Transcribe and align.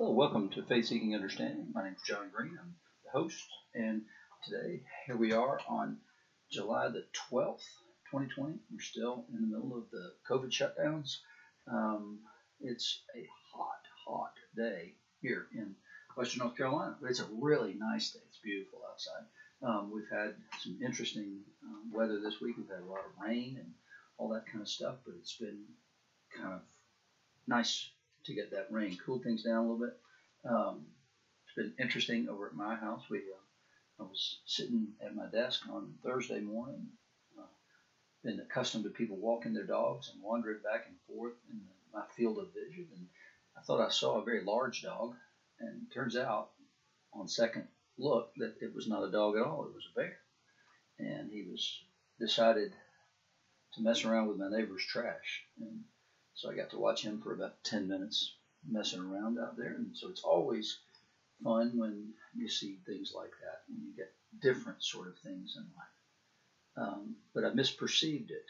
Hello, 0.00 0.12
welcome 0.12 0.48
to 0.48 0.62
Faith 0.62 0.86
Seeking 0.86 1.14
Understanding. 1.14 1.66
My 1.74 1.84
name 1.84 1.92
is 1.92 2.00
John 2.08 2.30
Green. 2.34 2.56
I'm 2.58 2.74
the 3.04 3.10
host, 3.10 3.46
and 3.74 4.00
today 4.42 4.80
here 5.04 5.18
we 5.18 5.34
are 5.34 5.60
on 5.68 5.98
July 6.50 6.88
the 6.88 7.04
12th, 7.30 7.68
2020. 8.10 8.60
We're 8.72 8.80
still 8.80 9.26
in 9.28 9.42
the 9.42 9.46
middle 9.54 9.76
of 9.76 9.90
the 9.90 10.12
COVID 10.26 10.48
shutdowns. 10.48 11.16
Um, 11.70 12.20
it's 12.62 13.02
a 13.14 13.28
hot, 13.52 13.82
hot 14.06 14.32
day 14.56 14.94
here 15.20 15.48
in 15.54 15.74
Western 16.16 16.46
North 16.46 16.56
Carolina, 16.56 16.96
but 16.98 17.10
it's 17.10 17.20
a 17.20 17.28
really 17.38 17.74
nice 17.74 18.12
day. 18.12 18.20
It's 18.26 18.38
beautiful 18.38 18.80
outside. 18.90 19.26
Um, 19.62 19.92
we've 19.94 20.08
had 20.10 20.34
some 20.60 20.78
interesting 20.82 21.40
um, 21.62 21.92
weather 21.92 22.20
this 22.20 22.40
week. 22.40 22.56
We've 22.56 22.70
had 22.70 22.86
a 22.86 22.90
lot 22.90 23.00
of 23.00 23.22
rain 23.22 23.58
and 23.58 23.70
all 24.16 24.30
that 24.30 24.46
kind 24.46 24.62
of 24.62 24.68
stuff, 24.68 24.94
but 25.04 25.16
it's 25.18 25.36
been 25.36 25.64
kind 26.34 26.54
of 26.54 26.62
nice 27.46 27.90
to 28.30 28.36
get 28.36 28.50
that 28.52 28.68
rain, 28.70 28.96
cool 29.04 29.18
things 29.18 29.42
down 29.42 29.56
a 29.56 29.60
little 29.62 29.86
bit. 29.86 29.96
Um, 30.48 30.86
it's 31.44 31.54
been 31.56 31.72
interesting 31.78 32.28
over 32.28 32.46
at 32.46 32.54
my 32.54 32.74
house. 32.76 33.02
We, 33.10 33.18
uh, 33.18 34.02
I 34.02 34.04
was 34.04 34.38
sitting 34.46 34.88
at 35.04 35.14
my 35.14 35.26
desk 35.26 35.62
on 35.70 35.94
Thursday 36.02 36.40
morning, 36.40 36.86
uh, 37.38 37.42
been 38.24 38.40
accustomed 38.40 38.84
to 38.84 38.90
people 38.90 39.16
walking 39.16 39.52
their 39.52 39.64
dogs 39.64 40.10
and 40.12 40.22
wandering 40.22 40.58
back 40.62 40.86
and 40.86 40.96
forth 41.08 41.34
in 41.50 41.58
the, 41.58 41.98
my 41.98 42.04
field 42.16 42.38
of 42.38 42.54
vision, 42.54 42.86
and 42.96 43.06
I 43.58 43.60
thought 43.62 43.84
I 43.84 43.90
saw 43.90 44.20
a 44.20 44.24
very 44.24 44.42
large 44.44 44.82
dog, 44.82 45.14
and 45.58 45.90
turns 45.92 46.16
out, 46.16 46.50
on 47.12 47.26
second 47.26 47.66
look, 47.98 48.30
that 48.36 48.54
it 48.62 48.74
was 48.74 48.86
not 48.86 49.02
a 49.02 49.10
dog 49.10 49.36
at 49.36 49.42
all. 49.42 49.64
It 49.64 49.74
was 49.74 49.88
a 49.92 49.98
bear, 49.98 50.16
and 50.98 51.30
he 51.30 51.42
was 51.50 51.82
decided 52.20 52.72
to 53.74 53.82
mess 53.82 54.04
around 54.04 54.28
with 54.28 54.38
my 54.38 54.48
neighbor's 54.48 54.84
trash, 54.84 55.42
and 55.60 55.80
so 56.34 56.50
I 56.50 56.54
got 56.54 56.70
to 56.70 56.78
watch 56.78 57.02
him 57.02 57.20
for 57.20 57.34
about 57.34 57.62
10 57.64 57.88
minutes 57.88 58.34
messing 58.68 59.00
around 59.00 59.38
out 59.38 59.56
there. 59.56 59.74
And 59.74 59.96
so 59.96 60.08
it's 60.08 60.22
always 60.22 60.78
fun 61.42 61.78
when 61.78 62.12
you 62.34 62.48
see 62.48 62.78
things 62.86 63.12
like 63.14 63.32
that, 63.42 63.62
when 63.68 63.82
you 63.82 63.96
get 63.96 64.12
different 64.40 64.82
sort 64.82 65.08
of 65.08 65.18
things 65.18 65.56
in 65.56 65.62
life. 65.76 66.88
Um, 66.88 67.16
but 67.34 67.44
I 67.44 67.50
misperceived 67.50 68.30
it. 68.30 68.46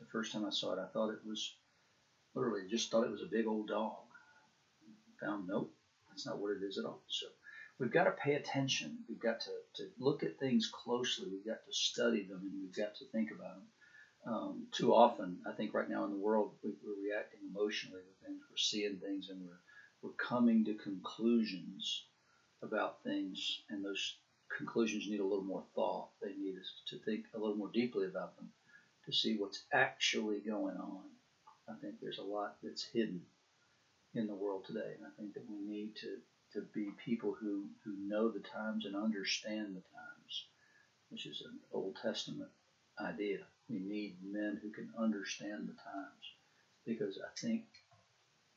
The 0.00 0.06
first 0.06 0.32
time 0.32 0.44
I 0.44 0.50
saw 0.50 0.72
it, 0.72 0.78
I 0.78 0.86
thought 0.92 1.10
it 1.10 1.26
was 1.26 1.54
literally 2.34 2.68
just 2.68 2.90
thought 2.90 3.04
it 3.04 3.12
was 3.12 3.22
a 3.22 3.30
big 3.30 3.46
old 3.46 3.68
dog. 3.68 3.96
Found 5.20 5.46
nope, 5.48 5.72
that's 6.08 6.26
not 6.26 6.38
what 6.38 6.52
it 6.52 6.62
is 6.62 6.78
at 6.78 6.84
all. 6.84 7.02
So 7.08 7.26
we've 7.78 7.92
got 7.92 8.04
to 8.04 8.10
pay 8.10 8.34
attention. 8.34 8.98
We've 9.08 9.20
got 9.20 9.40
to, 9.40 9.50
to 9.76 9.88
look 9.98 10.22
at 10.22 10.38
things 10.38 10.70
closely. 10.72 11.28
We've 11.30 11.46
got 11.46 11.64
to 11.64 11.72
study 11.72 12.24
them 12.24 12.40
and 12.42 12.60
we've 12.60 12.76
got 12.76 12.96
to 12.96 13.06
think 13.12 13.30
about 13.30 13.54
them 13.54 13.66
um, 14.26 14.66
too 14.72 14.94
often, 14.94 15.38
I 15.46 15.52
think 15.52 15.74
right 15.74 15.88
now 15.88 16.04
in 16.04 16.10
the 16.10 16.16
world, 16.16 16.52
we, 16.62 16.70
are 16.70 17.02
reacting 17.02 17.40
emotionally 17.48 18.00
to 18.00 18.26
things. 18.26 18.40
We're 18.48 18.56
seeing 18.56 18.96
things 18.96 19.28
and 19.28 19.40
we're, 19.42 19.60
we're 20.02 20.16
coming 20.16 20.64
to 20.64 20.74
conclusions 20.74 22.04
about 22.62 23.02
things, 23.02 23.60
and 23.68 23.84
those 23.84 24.16
conclusions 24.56 25.06
need 25.08 25.20
a 25.20 25.24
little 25.24 25.44
more 25.44 25.64
thought. 25.74 26.08
They 26.22 26.32
need 26.32 26.56
us 26.58 26.72
to 26.88 26.98
think 26.98 27.26
a 27.34 27.38
little 27.38 27.56
more 27.56 27.70
deeply 27.72 28.06
about 28.06 28.36
them 28.36 28.48
to 29.04 29.12
see 29.12 29.36
what's 29.36 29.64
actually 29.72 30.38
going 30.38 30.76
on. 30.76 31.02
I 31.68 31.74
think 31.80 31.96
there's 32.00 32.18
a 32.18 32.22
lot 32.22 32.56
that's 32.62 32.84
hidden 32.84 33.22
in 34.14 34.26
the 34.26 34.34
world 34.34 34.64
today, 34.64 34.94
and 34.96 35.06
I 35.06 35.10
think 35.20 35.34
that 35.34 35.48
we 35.50 35.58
need 35.58 35.96
to, 35.96 36.16
to 36.54 36.66
be 36.74 36.90
people 37.04 37.36
who, 37.38 37.66
who 37.84 37.94
know 37.98 38.30
the 38.30 38.40
times 38.40 38.86
and 38.86 38.96
understand 38.96 39.76
the 39.76 39.82
times, 39.82 40.46
which 41.10 41.26
is 41.26 41.42
an 41.42 41.58
Old 41.72 41.96
Testament 42.00 42.50
idea. 42.98 43.40
We 43.68 43.78
need 43.78 44.16
men 44.22 44.60
who 44.62 44.70
can 44.70 44.90
understand 44.98 45.68
the 45.68 45.72
times 45.72 46.24
because 46.84 47.18
I 47.18 47.40
think 47.40 47.64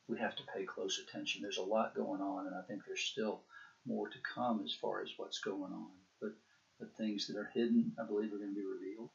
we 0.08 0.18
have 0.18 0.36
to 0.36 0.42
pay 0.54 0.64
close 0.64 0.98
attention. 0.98 1.42
There's 1.42 1.58
a 1.58 1.62
lot 1.62 1.94
going 1.94 2.20
on, 2.20 2.46
and 2.46 2.54
I 2.54 2.62
think 2.62 2.82
there's 2.86 3.00
still 3.00 3.42
more 3.86 4.08
to 4.08 4.18
come 4.34 4.62
as 4.64 4.72
far 4.72 5.02
as 5.02 5.10
what's 5.16 5.40
going 5.40 5.72
on. 5.72 5.90
But 6.20 6.32
the 6.80 6.86
things 6.86 7.26
that 7.26 7.36
are 7.36 7.50
hidden, 7.54 7.92
I 8.00 8.04
believe, 8.04 8.32
are 8.32 8.38
going 8.38 8.54
to 8.54 8.54
be 8.54 8.66
revealed. 8.66 9.10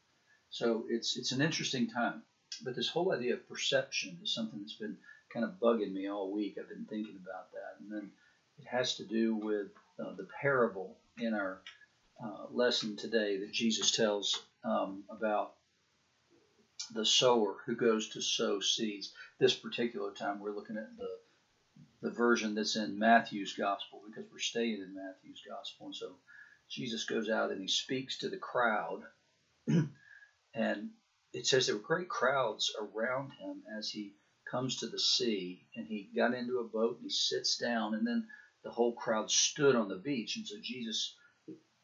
So 0.50 0.86
it's 0.90 1.18
it's 1.18 1.32
an 1.32 1.42
interesting 1.42 1.90
time. 1.90 2.24
But 2.64 2.76
this 2.76 2.90
whole 2.90 3.12
idea 3.12 3.34
of 3.34 3.50
perception 3.50 4.20
is 4.24 4.34
something 4.34 4.60
that's 4.60 4.78
been 4.78 4.98
kind 5.34 5.46
of 5.46 5.60
bugging 5.60 5.94
me 5.94 6.08
all 6.08 6.32
week. 6.32 6.58
I've 6.60 6.70
been 6.70 6.86
thinking 6.86 7.20
about 7.22 7.52
that, 7.52 7.80
and 7.80 7.92
then 7.92 8.12
it 8.60 8.68
has 8.68 8.96
to 8.96 9.06
do 9.06 9.36
with 9.36 9.68
uh, 10.00 10.14
the 10.16 10.28
parable 10.42 10.98
in 11.18 11.34
our 11.34 11.62
uh, 12.24 12.46
lesson 12.52 12.96
today 12.96 13.38
that 13.38 13.52
Jesus 13.52 13.92
tells 13.92 14.44
um, 14.64 15.04
about 15.10 15.54
the 16.94 17.06
sower 17.06 17.58
who 17.66 17.76
goes 17.76 18.08
to 18.10 18.22
sow 18.22 18.60
seeds. 18.60 19.12
This 19.40 19.54
particular 19.54 20.12
time, 20.12 20.40
we're 20.40 20.52
looking 20.52 20.78
at 20.78 20.96
the 20.98 21.10
the 22.02 22.10
version 22.10 22.54
that's 22.54 22.76
in 22.76 23.00
Matthew's 23.00 23.54
gospel 23.54 24.02
because 24.06 24.30
we're 24.30 24.38
staying 24.38 24.82
in 24.82 24.94
Matthew's 24.94 25.42
gospel, 25.48 25.86
and 25.88 25.96
so 25.96 26.18
Jesus 26.70 27.06
goes 27.06 27.30
out 27.30 27.50
and 27.52 27.62
he 27.62 27.68
speaks 27.68 28.18
to 28.18 28.30
the 28.30 28.38
crowd, 28.38 29.04
and 30.54 30.90
it 31.32 31.46
says 31.46 31.66
there 31.66 31.76
were 31.76 31.82
great 31.82 32.10
crowds 32.10 32.76
around 32.78 33.32
him 33.32 33.64
as 33.78 33.90
he 33.90 34.14
comes 34.50 34.78
to 34.78 34.88
the 34.88 35.00
sea, 35.00 35.66
and 35.76 35.88
he 35.88 36.10
got 36.16 36.34
into 36.34 36.60
a 36.60 36.68
boat 36.68 36.98
and 36.98 37.04
he 37.06 37.10
sits 37.10 37.58
down, 37.58 37.94
and 37.94 38.06
then 38.06 38.28
the 38.64 38.72
whole 38.72 38.94
crowd 38.94 39.32
stood 39.32 39.76
on 39.76 39.88
the 39.88 39.96
beach, 39.96 40.36
and 40.36 40.46
so 40.46 40.56
Jesus 40.62 41.16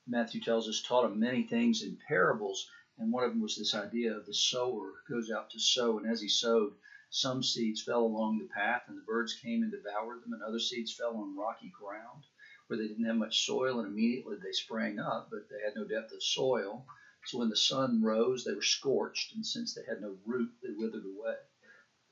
Matthew 0.09 0.41
tells 0.41 0.67
us, 0.67 0.81
taught 0.81 1.05
him 1.05 1.19
many 1.19 1.43
things 1.43 1.83
in 1.83 1.97
parables, 2.07 2.67
and 2.99 3.11
one 3.11 3.23
of 3.23 3.31
them 3.31 3.41
was 3.41 3.55
this 3.55 3.73
idea 3.73 4.15
of 4.15 4.25
the 4.25 4.33
sower 4.33 5.01
goes 5.09 5.31
out 5.31 5.49
to 5.51 5.59
sow, 5.59 5.97
and 5.97 6.07
as 6.07 6.21
he 6.21 6.29
sowed, 6.29 6.73
some 7.09 7.41
seeds 7.41 7.81
fell 7.81 8.03
along 8.03 8.37
the 8.37 8.47
path, 8.53 8.83
and 8.87 8.97
the 8.97 9.01
birds 9.01 9.33
came 9.33 9.63
and 9.63 9.71
devoured 9.71 10.21
them, 10.21 10.33
and 10.33 10.43
other 10.43 10.59
seeds 10.59 10.93
fell 10.93 11.17
on 11.17 11.35
rocky 11.35 11.69
ground 11.69 12.23
where 12.67 12.77
they 12.77 12.87
didn't 12.87 13.05
have 13.05 13.15
much 13.15 13.47
soil, 13.47 13.79
and 13.79 13.87
immediately 13.87 14.37
they 14.37 14.51
sprang 14.51 14.99
up, 14.99 15.29
but 15.31 15.49
they 15.49 15.59
had 15.65 15.75
no 15.75 15.85
depth 15.85 16.11
of 16.11 16.21
soil. 16.21 16.85
So 17.25 17.39
when 17.39 17.49
the 17.49 17.57
sun 17.57 18.03
rose, 18.03 18.43
they 18.43 18.53
were 18.53 18.61
scorched, 18.61 19.33
and 19.33 19.43
since 19.43 19.73
they 19.73 19.83
had 19.83 20.01
no 20.01 20.17
root, 20.23 20.51
they 20.61 20.69
withered 20.69 21.03
away. 21.03 21.37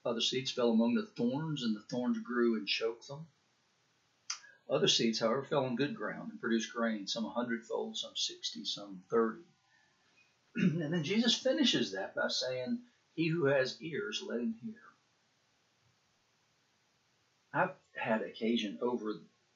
Other 0.03 0.21
seeds 0.21 0.49
fell 0.49 0.71
among 0.71 0.95
the 0.95 1.05
thorns, 1.15 1.61
and 1.61 1.75
the 1.75 1.81
thorns 1.81 2.17
grew 2.19 2.55
and 2.55 2.67
choked 2.67 3.07
them. 3.07 3.27
Other 4.67 4.87
seeds, 4.87 5.19
however, 5.19 5.43
fell 5.43 5.65
on 5.65 5.75
good 5.75 5.95
ground 5.95 6.31
and 6.31 6.41
produced 6.41 6.73
grain, 6.73 7.05
some 7.05 7.25
a 7.25 7.29
hundredfold, 7.29 7.95
some 7.97 8.15
sixty, 8.15 8.65
some 8.65 9.03
thirty. 9.11 9.43
and 10.81 10.91
then 10.93 11.03
Jesus 11.03 11.35
finishes 11.35 11.91
that 11.91 12.15
by 12.15 12.27
saying, 12.29 12.79
He 13.13 13.27
who 13.27 13.45
has 13.45 13.77
ears, 13.79 14.23
let 14.27 14.39
him 14.39 14.55
hear. 14.63 14.73
I've 17.53 17.75
had 17.95 18.21
occasion 18.21 18.79
over 18.81 19.13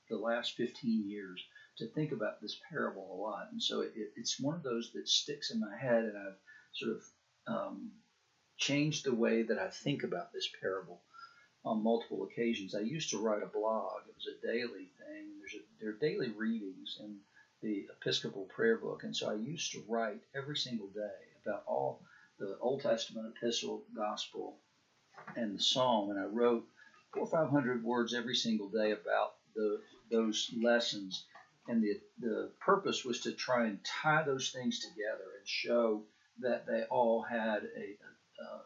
the 0.09 0.17
last 0.17 0.55
15 0.57 1.09
years 1.09 1.43
to 1.77 1.87
think 1.87 2.11
about 2.11 2.39
this 2.39 2.59
parable 2.69 3.07
a 3.11 3.17
lot. 3.19 3.47
And 3.51 3.61
so 3.61 3.81
it, 3.81 3.93
it's 4.15 4.39
one 4.39 4.55
of 4.55 4.63
those 4.63 4.91
that 4.93 5.07
sticks 5.07 5.51
in 5.51 5.59
my 5.59 5.75
head, 5.75 6.03
and 6.03 6.17
I've 6.17 6.37
sort 6.73 6.97
of 6.97 7.03
um, 7.47 7.91
changed 8.57 9.05
the 9.05 9.15
way 9.15 9.41
that 9.41 9.57
I 9.57 9.69
think 9.69 10.03
about 10.03 10.31
this 10.31 10.49
parable 10.61 11.01
on 11.65 11.83
multiple 11.83 12.23
occasions. 12.23 12.75
I 12.75 12.81
used 12.81 13.09
to 13.11 13.17
write 13.17 13.43
a 13.43 13.47
blog. 13.47 14.01
It 14.07 14.15
was 14.15 14.27
a 14.27 14.45
daily 14.45 14.91
thing. 14.99 15.39
There's 15.39 15.55
a, 15.55 15.63
there 15.79 15.89
are 15.91 15.93
daily 15.93 16.29
readings 16.29 16.97
in 16.99 17.17
the 17.61 17.85
Episcopal 17.99 18.45
Prayer 18.55 18.77
Book, 18.77 19.03
and 19.03 19.15
so 19.15 19.29
I 19.29 19.35
used 19.35 19.71
to 19.73 19.83
write 19.87 20.21
every 20.35 20.57
single 20.57 20.87
day 20.87 21.21
about 21.45 21.63
all 21.67 22.01
the 22.39 22.57
Old 22.59 22.81
Testament, 22.81 23.33
Epistle, 23.37 23.83
Gospel, 23.95 24.57
and 25.35 25.55
the 25.57 25.61
Psalm, 25.61 26.09
and 26.09 26.19
I 26.19 26.23
wrote 26.23 26.65
four 27.13 27.23
or 27.23 27.27
five 27.27 27.49
hundred 27.49 27.83
words 27.83 28.13
every 28.13 28.35
single 28.35 28.69
day 28.69 28.91
about 28.91 29.33
the 29.55 29.79
those 30.09 30.51
lessons. 30.61 31.25
And 31.67 31.83
the 31.83 31.99
the 32.19 32.49
purpose 32.59 33.05
was 33.05 33.19
to 33.21 33.31
try 33.31 33.67
and 33.67 33.79
tie 33.83 34.23
those 34.23 34.49
things 34.49 34.79
together 34.79 35.29
and 35.37 35.47
show 35.47 36.03
that 36.39 36.65
they 36.65 36.83
all 36.89 37.21
had 37.21 37.63
a, 37.77 37.97
a, 38.43 38.61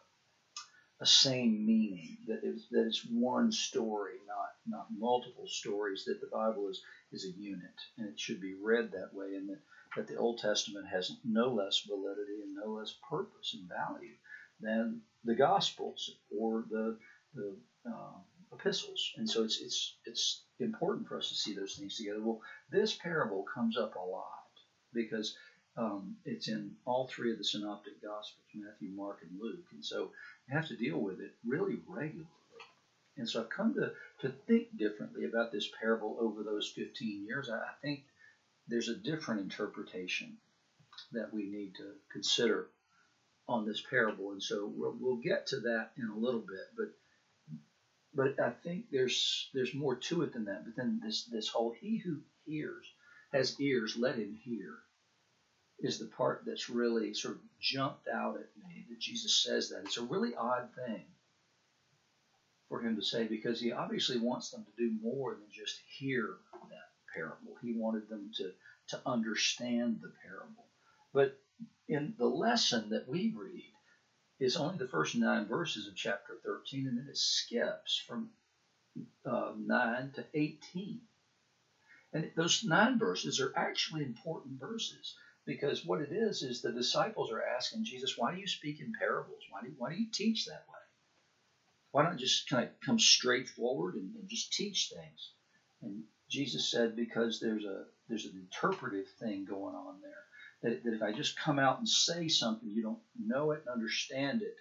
a 1.02 1.06
same 1.06 1.66
meaning, 1.66 2.18
that 2.28 2.40
it's, 2.44 2.68
that 2.72 2.86
it's 2.86 3.06
one 3.12 3.52
story, 3.52 4.14
not, 4.26 4.52
not 4.66 4.88
multiple 4.98 5.48
stories, 5.48 6.06
that 6.06 6.22
the 6.22 6.28
Bible 6.32 6.70
is, 6.70 6.82
is 7.16 7.26
a 7.26 7.40
unit, 7.40 7.80
and 7.98 8.08
it 8.08 8.20
should 8.20 8.42
be 8.42 8.54
read 8.62 8.92
that 8.92 9.14
way, 9.14 9.36
and 9.36 9.50
that, 9.50 9.62
that 9.96 10.08
the 10.08 10.18
Old 10.18 10.38
Testament 10.38 10.86
has 10.88 11.12
no 11.24 11.48
less 11.54 11.80
validity 11.88 12.42
and 12.44 12.54
no 12.54 12.74
less 12.74 12.94
purpose 13.10 13.56
and 13.58 13.70
value 13.70 14.16
than 14.60 15.02
the 15.24 15.36
Gospels 15.36 16.12
or 16.38 16.66
the, 16.70 16.98
the 17.34 17.56
uh, 17.90 18.18
epistles. 18.54 19.14
And 19.18 19.30
so 19.30 19.44
it's, 19.44 19.62
it's, 19.62 19.96
it's 20.06 20.44
important 20.60 21.08
for 21.08 21.18
us 21.18 21.30
to 21.30 21.36
see 21.36 21.56
those 21.56 21.76
things 21.76 21.98
together. 21.98 22.22
Well, 22.22 22.42
this 22.70 22.94
parable 22.94 23.46
comes 23.54 23.78
up 23.78 23.96
a 23.96 24.00
lot 24.00 24.52
because 24.94 25.36
um, 25.78 26.16
it's 26.26 26.48
in 26.48 26.72
all 26.86 27.08
three 27.08 27.32
of 27.32 27.38
the 27.38 27.44
synoptic 27.44 28.02
gospels 28.02 28.46
Matthew, 28.54 28.90
Mark, 28.96 29.20
and 29.22 29.40
Luke. 29.40 29.66
And 29.74 29.84
so 29.84 30.12
you 30.48 30.56
have 30.56 30.68
to 30.70 30.78
deal 30.78 30.98
with 30.98 31.20
it 31.20 31.32
really 31.46 31.78
regularly. 31.88 32.28
And 33.18 33.28
so 33.28 33.42
I've 33.42 33.50
come 33.50 33.74
to, 33.76 33.92
to 34.22 34.30
think 34.48 34.76
differently 34.78 35.26
about 35.26 35.52
this 35.52 35.70
parable 35.80 36.18
over 36.20 36.44
those 36.44 36.68
15 36.76 37.26
years. 37.26 37.50
I, 37.50 37.58
I 37.58 37.74
think 37.82 38.04
there's 38.68 38.90
a 38.90 38.96
different 38.96 39.42
interpretation 39.42 40.38
that 41.12 41.34
we 41.34 41.46
need 41.46 41.76
to 41.76 41.94
consider 42.12 42.68
on 43.48 43.66
this 43.66 43.82
parable. 43.90 44.32
And 44.32 44.42
so 44.42 44.72
we'll, 44.76 44.96
we'll 45.00 45.18
get 45.18 45.48
to 45.48 45.60
that 45.62 45.92
in 45.98 46.10
a 46.10 46.18
little 46.18 46.42
bit. 46.42 46.68
But 46.76 46.92
but 48.14 48.40
I 48.40 48.52
think 48.64 48.86
there's 48.92 49.50
there's 49.54 49.74
more 49.74 49.96
to 49.96 50.22
it 50.24 50.34
than 50.34 50.46
that. 50.46 50.64
But 50.66 50.76
then 50.76 51.02
this 51.04 51.26
this 51.26 51.50
whole 51.50 51.74
he 51.80 51.98
who 51.98 52.20
hears 52.46 52.86
has 53.34 53.60
ears, 53.60 53.98
let 53.98 54.16
him 54.16 54.34
hear 54.42 54.74
is 55.80 56.00
the 56.00 56.06
part 56.06 56.44
that's 56.46 56.70
really 56.70 57.14
sort 57.14 57.36
of 57.36 57.42
jumped 57.60 58.08
out 58.08 58.36
at 58.36 58.48
me 58.56 58.86
that 58.90 59.00
Jesus 59.00 59.36
says 59.36 59.70
that. 59.70 59.82
It's 59.84 59.98
a 59.98 60.04
really 60.04 60.34
odd 60.34 60.70
thing 60.88 61.04
for 62.70 62.82
him 62.82 62.96
to 62.96 63.02
say 63.02 63.28
because 63.28 63.60
he 63.60 63.72
obviously 63.72 64.18
wants 64.18 64.50
them 64.50 64.66
to 64.66 64.72
do 64.78 64.96
more 65.02 65.34
than 65.34 65.44
just 65.52 65.80
hear 65.88 66.38
that 66.70 67.14
parable. 67.14 67.56
He 67.62 67.74
wanted 67.74 68.10
them 68.10 68.32
to, 68.38 68.52
to 68.90 69.02
understand 69.06 70.00
the 70.02 70.12
parable. 70.24 70.66
But 71.14 71.38
in 71.88 72.16
the 72.18 72.26
lesson 72.26 72.90
that 72.90 73.08
we 73.08 73.34
read 73.36 73.72
is 74.40 74.58
only 74.58 74.78
the 74.78 74.88
first 74.88 75.16
nine 75.16 75.46
verses 75.46 75.88
of 75.88 75.96
chapter 75.96 76.34
13, 76.44 76.88
and 76.88 76.98
then 76.98 77.08
it 77.08 77.18
skips 77.18 78.04
from 78.08 78.30
uh, 79.26 79.52
9 79.58 80.12
to 80.16 80.26
18. 80.34 81.00
And 82.14 82.32
those 82.36 82.64
nine 82.64 82.98
verses 82.98 83.40
are 83.40 83.54
actually 83.56 84.04
important 84.04 84.60
verses 84.60 85.16
because 85.46 85.86
what 85.86 86.02
it 86.02 86.12
is 86.12 86.44
is 86.44 86.62
the 86.62 86.72
disciples 86.72 87.32
are 87.32 87.44
asking 87.44 87.84
Jesus, 87.84 88.18
why 88.18 88.34
do 88.34 88.40
you 88.40 88.48
speak 88.48 88.80
in 88.80 88.94
parables? 88.98 89.44
Why 89.50 89.62
do 89.62 89.74
why 89.78 89.92
do 89.92 90.00
you 90.00 90.08
teach 90.12 90.46
that 90.46 90.66
way? 90.68 90.85
Why 91.96 92.04
don't 92.04 92.20
just 92.20 92.50
kind 92.50 92.66
of 92.66 92.72
come 92.86 93.00
straight 93.00 93.48
forward 93.48 93.96
and, 93.96 94.14
and 94.18 94.28
just 94.28 94.52
teach 94.52 94.92
things? 94.94 95.32
And 95.82 96.04
Jesus 96.30 96.70
said, 96.70 96.94
because 96.94 97.40
there's 97.40 97.64
a 97.64 97.86
there's 98.10 98.26
an 98.26 98.36
interpretive 98.36 99.08
thing 99.18 99.46
going 99.46 99.76
on 99.76 100.02
there. 100.02 100.12
That, 100.62 100.84
that 100.84 100.94
if 100.94 101.02
I 101.02 101.14
just 101.14 101.40
come 101.40 101.58
out 101.58 101.80
and 101.80 101.88
say 101.88 102.28
something, 102.28 102.70
you 102.70 102.84
don't 102.84 103.00
know 103.18 103.52
it 103.52 103.62
and 103.66 103.74
understand 103.74 104.42
it 104.42 104.58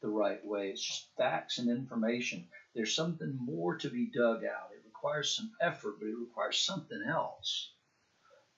the 0.00 0.08
right 0.08 0.42
way. 0.42 0.70
It's 0.70 0.82
just 0.82 1.10
facts 1.18 1.58
and 1.58 1.68
information. 1.68 2.48
There's 2.74 2.96
something 2.96 3.36
more 3.38 3.76
to 3.76 3.90
be 3.90 4.10
dug 4.10 4.44
out. 4.44 4.70
It 4.72 4.86
requires 4.86 5.36
some 5.36 5.52
effort, 5.60 5.96
but 6.00 6.08
it 6.08 6.16
requires 6.18 6.58
something 6.58 7.02
else. 7.06 7.70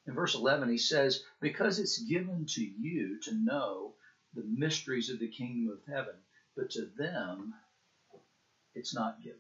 In 0.07 0.15
verse 0.15 0.37
11, 0.37 0.69
he 0.69 0.79
says, 0.79 1.25
Because 1.41 1.81
it's 1.81 1.99
given 2.05 2.47
to 2.51 2.63
you 2.63 3.19
to 3.25 3.35
know 3.35 3.95
the 4.35 4.45
mysteries 4.45 5.11
of 5.11 5.19
the 5.19 5.33
kingdom 5.33 5.73
of 5.73 5.93
heaven, 5.93 6.15
but 6.55 6.71
to 6.71 6.89
them 6.97 7.55
it's 8.75 8.95
not 8.95 9.23
given. 9.23 9.39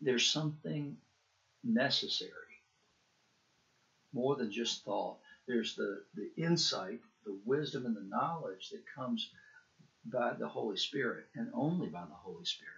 There's 0.00 0.26
something 0.26 0.96
necessary, 1.64 2.32
more 4.12 4.36
than 4.36 4.50
just 4.52 4.84
thought. 4.84 5.16
There's 5.46 5.74
the, 5.74 6.02
the 6.14 6.30
insight, 6.36 7.00
the 7.24 7.36
wisdom, 7.44 7.86
and 7.86 7.96
the 7.96 8.02
knowledge 8.02 8.70
that 8.70 8.82
comes 8.94 9.28
by 10.04 10.34
the 10.34 10.48
Holy 10.48 10.76
Spirit, 10.76 11.26
and 11.34 11.50
only 11.52 11.88
by 11.88 12.04
the 12.04 12.14
Holy 12.14 12.44
Spirit. 12.44 12.72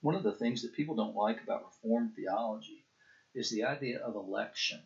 One 0.00 0.14
of 0.14 0.22
the 0.22 0.32
things 0.32 0.62
that 0.62 0.74
people 0.74 0.94
don't 0.94 1.16
like 1.16 1.42
about 1.42 1.64
Reformed 1.64 2.14
theology 2.14 2.84
is 3.34 3.50
the 3.50 3.64
idea 3.64 3.98
of 4.00 4.14
election. 4.14 4.80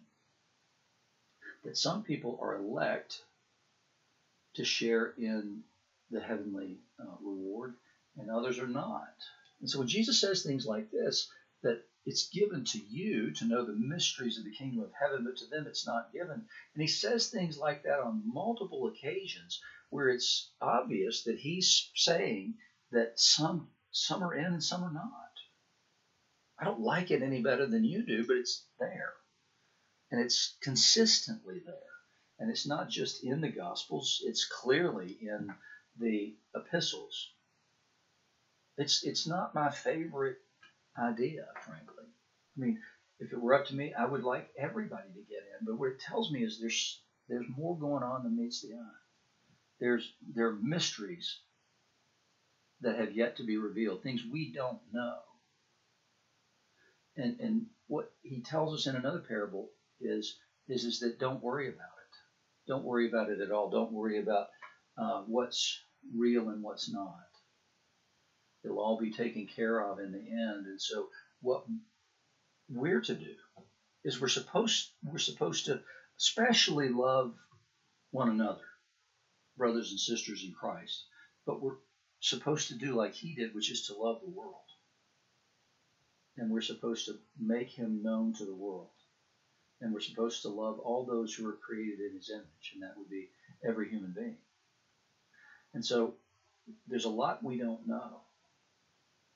That 1.64 1.76
some 1.76 2.02
people 2.02 2.38
are 2.40 2.54
elect 2.56 3.22
to 4.54 4.64
share 4.64 5.12
in 5.18 5.62
the 6.10 6.20
heavenly 6.20 6.78
uh, 7.00 7.16
reward, 7.20 7.74
and 8.16 8.30
others 8.30 8.58
are 8.58 8.68
not. 8.68 9.14
And 9.60 9.68
so 9.68 9.78
when 9.78 9.88
Jesus 9.88 10.20
says 10.20 10.42
things 10.42 10.66
like 10.66 10.90
this, 10.90 11.28
that 11.62 11.82
it's 12.04 12.28
given 12.28 12.64
to 12.64 12.78
you 12.78 13.32
to 13.32 13.46
know 13.46 13.64
the 13.64 13.72
mysteries 13.72 14.38
of 14.38 14.44
the 14.44 14.52
kingdom 14.52 14.82
of 14.82 14.92
heaven, 14.92 15.24
but 15.24 15.36
to 15.38 15.46
them 15.46 15.66
it's 15.66 15.86
not 15.86 16.12
given. 16.12 16.44
And 16.74 16.82
he 16.82 16.86
says 16.86 17.28
things 17.28 17.58
like 17.58 17.82
that 17.82 17.98
on 17.98 18.22
multiple 18.24 18.86
occasions 18.86 19.60
where 19.90 20.08
it's 20.08 20.50
obvious 20.60 21.24
that 21.24 21.38
he's 21.38 21.90
saying 21.94 22.54
that 22.92 23.18
some 23.18 23.68
some 23.90 24.22
are 24.22 24.34
in 24.34 24.44
and 24.44 24.62
some 24.62 24.84
are 24.84 24.92
not. 24.92 25.12
I 26.58 26.64
don't 26.64 26.80
like 26.80 27.10
it 27.10 27.22
any 27.22 27.42
better 27.42 27.66
than 27.66 27.84
you 27.84 28.04
do, 28.04 28.26
but 28.26 28.36
it's 28.36 28.64
there. 28.78 29.12
And 30.10 30.20
it's 30.20 30.56
consistently 30.60 31.60
there. 31.64 31.74
And 32.38 32.50
it's 32.50 32.66
not 32.66 32.88
just 32.90 33.24
in 33.24 33.40
the 33.40 33.48
Gospels, 33.48 34.22
it's 34.24 34.44
clearly 34.44 35.16
in 35.20 35.52
the 35.98 36.34
epistles. 36.54 37.30
It's, 38.76 39.04
it's 39.04 39.26
not 39.26 39.54
my 39.54 39.70
favorite 39.70 40.36
idea, 40.98 41.46
frankly. 41.64 42.04
I 42.56 42.60
mean, 42.60 42.78
if 43.18 43.32
it 43.32 43.40
were 43.40 43.54
up 43.54 43.66
to 43.66 43.74
me, 43.74 43.94
I 43.94 44.04
would 44.04 44.22
like 44.22 44.50
everybody 44.58 45.08
to 45.08 45.20
get 45.20 45.44
in. 45.58 45.66
But 45.66 45.78
what 45.78 45.90
it 45.90 46.00
tells 46.00 46.30
me 46.30 46.42
is 46.42 46.58
there's 46.60 47.00
there's 47.28 47.46
more 47.48 47.76
going 47.76 48.02
on 48.02 48.22
than 48.22 48.36
meets 48.36 48.60
the 48.60 48.74
eye. 48.74 49.00
There's 49.80 50.12
there 50.34 50.48
are 50.48 50.56
mysteries 50.56 51.40
that 52.80 52.98
have 52.98 53.12
yet 53.12 53.36
to 53.36 53.42
be 53.44 53.56
revealed, 53.56 54.02
things 54.02 54.22
we 54.30 54.52
don't 54.52 54.80
know. 54.92 55.16
And, 57.16 57.40
and 57.40 57.66
what 57.86 58.12
he 58.22 58.42
tells 58.42 58.74
us 58.74 58.86
in 58.86 58.96
another 58.96 59.20
parable 59.20 59.70
is, 60.00 60.36
is, 60.68 60.84
is 60.84 61.00
that 61.00 61.18
don't 61.18 61.42
worry 61.42 61.68
about 61.68 61.78
it. 61.80 62.68
Don't 62.68 62.84
worry 62.84 63.08
about 63.08 63.30
it 63.30 63.40
at 63.40 63.50
all. 63.50 63.70
Don't 63.70 63.92
worry 63.92 64.18
about 64.18 64.48
uh, 64.98 65.22
what's 65.26 65.80
real 66.14 66.48
and 66.48 66.62
what's 66.62 66.88
not. 66.88 67.14
It'll 68.64 68.80
all 68.80 68.98
be 68.98 69.10
taken 69.10 69.46
care 69.46 69.80
of 69.80 69.98
in 69.98 70.12
the 70.12 70.18
end. 70.18 70.66
And 70.66 70.80
so 70.80 71.08
what 71.40 71.64
we're 72.68 73.00
to 73.02 73.14
do 73.14 73.34
is 74.04 74.20
we're 74.20 74.28
supposed 74.28 74.90
we're 75.04 75.18
supposed 75.18 75.66
to 75.66 75.80
especially 76.18 76.88
love 76.88 77.34
one 78.10 78.28
another, 78.28 78.66
brothers 79.56 79.90
and 79.90 80.00
sisters 80.00 80.42
in 80.44 80.52
Christ. 80.52 81.04
But 81.46 81.62
we're 81.62 81.76
supposed 82.20 82.68
to 82.68 82.74
do 82.74 82.94
like 82.94 83.14
he 83.14 83.34
did, 83.34 83.54
which 83.54 83.70
is 83.70 83.86
to 83.86 83.94
love 83.94 84.20
the 84.20 84.30
world 84.30 84.66
and 86.36 86.50
we're 86.50 86.60
supposed 86.60 87.06
to 87.06 87.18
make 87.38 87.70
him 87.70 88.02
known 88.02 88.34
to 88.34 88.44
the 88.44 88.54
world. 88.54 88.90
And 89.80 89.92
we're 89.92 90.00
supposed 90.00 90.42
to 90.42 90.48
love 90.48 90.78
all 90.78 91.04
those 91.04 91.34
who 91.34 91.46
are 91.48 91.58
created 91.66 92.00
in 92.00 92.16
his 92.16 92.30
image, 92.30 92.72
and 92.74 92.82
that 92.82 92.94
would 92.96 93.10
be 93.10 93.28
every 93.66 93.90
human 93.90 94.12
being. 94.16 94.38
And 95.76 95.84
so 95.84 96.14
there's 96.88 97.04
a 97.04 97.10
lot 97.10 97.44
we 97.44 97.58
don't 97.58 97.86
know. 97.86 98.22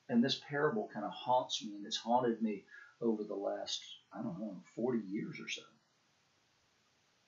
And 0.09 0.23
this 0.23 0.41
parable 0.49 0.89
kind 0.91 1.05
of 1.05 1.11
haunts 1.11 1.63
me, 1.63 1.75
and 1.75 1.85
it's 1.85 1.97
haunted 1.97 2.41
me 2.41 2.63
over 2.99 3.23
the 3.23 3.35
last, 3.35 3.79
I 4.11 4.23
don't 4.23 4.39
know, 4.39 4.55
40 4.75 4.97
years 5.07 5.39
or 5.39 5.47
so. 5.47 5.61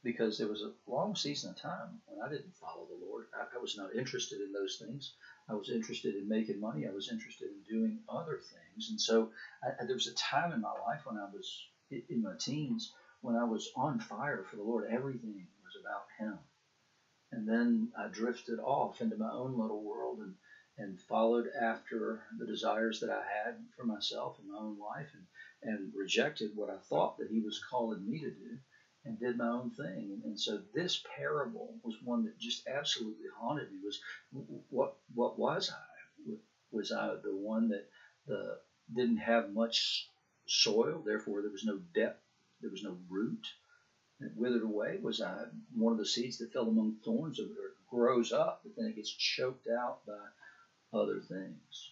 Because 0.04 0.40
there 0.40 0.48
was 0.48 0.64
a 0.64 0.74
long 0.92 1.16
season 1.16 1.52
of 1.52 1.62
time 1.62 2.02
when 2.08 2.26
I 2.26 2.28
didn't 2.28 2.56
follow 2.56 2.88
the 2.88 3.06
Lord. 3.06 3.26
I, 3.40 3.56
I 3.56 3.62
was 3.62 3.78
not 3.78 3.94
interested 3.96 4.42
in 4.42 4.52
those 4.52 4.82
things. 4.84 5.14
I 5.48 5.54
was 5.54 5.70
interested 5.70 6.16
in 6.16 6.28
making 6.28 6.60
money. 6.60 6.88
I 6.88 6.92
was 6.92 7.12
interested 7.12 7.50
in 7.50 7.78
doing 7.78 8.00
other 8.10 8.40
things. 8.40 8.90
And 8.90 9.00
so 9.00 9.30
I, 9.64 9.86
there 9.86 9.96
was 9.96 10.08
a 10.08 10.16
time 10.16 10.54
in 10.54 10.62
my 10.62 10.74
life 10.88 11.02
when 11.06 11.18
I 11.18 11.28
was 11.32 11.68
in 11.92 12.24
my 12.24 12.34
teens 12.40 12.92
when 13.22 13.36
I 13.36 13.44
was 13.44 13.70
on 13.76 14.00
fire 14.00 14.44
for 14.50 14.56
the 14.56 14.64
Lord. 14.64 14.88
Everything 14.90 15.46
was 15.64 15.80
about 15.80 16.06
Him. 16.18 16.40
And 17.34 17.48
then 17.48 17.92
I 17.98 18.08
drifted 18.10 18.60
off 18.60 19.02
into 19.02 19.16
my 19.16 19.32
own 19.32 19.58
little 19.58 19.82
world 19.82 20.20
and, 20.20 20.36
and 20.78 21.00
followed 21.00 21.48
after 21.60 22.22
the 22.38 22.46
desires 22.46 23.00
that 23.00 23.10
I 23.10 23.24
had 23.24 23.56
for 23.76 23.84
myself 23.86 24.38
and 24.38 24.48
my 24.48 24.58
own 24.60 24.78
life 24.78 25.10
and, 25.14 25.26
and 25.64 25.92
rejected 25.96 26.52
what 26.56 26.70
I 26.70 26.78
thought 26.78 27.18
that 27.18 27.30
He 27.30 27.40
was 27.40 27.60
calling 27.72 28.06
me 28.06 28.20
to 28.20 28.30
do 28.30 28.60
and 29.06 29.20
did 29.20 29.36
my 29.36 29.48
own 29.48 29.72
thing. 29.72 30.22
And, 30.24 30.40
so 30.40 30.60
this 30.76 31.02
parable 31.18 31.76
was 31.84 31.96
one 32.04 32.24
that 32.26 32.38
just 32.38 32.68
absolutely 32.68 33.26
haunted 33.40 33.72
me. 33.72 33.80
Was 33.84 34.00
what 34.70 34.94
what 35.14 35.38
was 35.38 35.72
I? 35.72 36.34
Was 36.72 36.92
I 36.92 37.16
the 37.24 37.36
one 37.36 37.70
that 37.70 37.86
the 38.28 38.58
didn't 38.96 39.18
have 39.18 39.50
much 39.50 40.08
soil, 40.48 41.02
therefore 41.04 41.42
there 41.42 41.52
was 41.52 41.64
no 41.64 41.80
depth, 41.96 42.20
there 42.62 42.70
was 42.70 42.84
no 42.84 42.96
root, 43.10 43.44
and 43.58 43.63
it 44.26 44.32
withered 44.36 44.64
away? 44.64 44.98
Was 45.02 45.22
I 45.22 45.46
one 45.76 45.92
of 45.92 45.98
the 46.00 46.06
seeds 46.06 46.38
that 46.38 46.52
fell 46.52 46.68
among 46.68 46.96
thorns 47.04 47.40
of 47.40 47.46
it 47.46 47.58
or 47.58 47.74
grows 47.90 48.32
up, 48.32 48.62
but 48.64 48.74
then 48.76 48.86
it 48.86 48.96
gets 48.96 49.12
choked 49.12 49.68
out 49.68 50.00
by 50.06 50.98
other 50.98 51.20
things? 51.20 51.92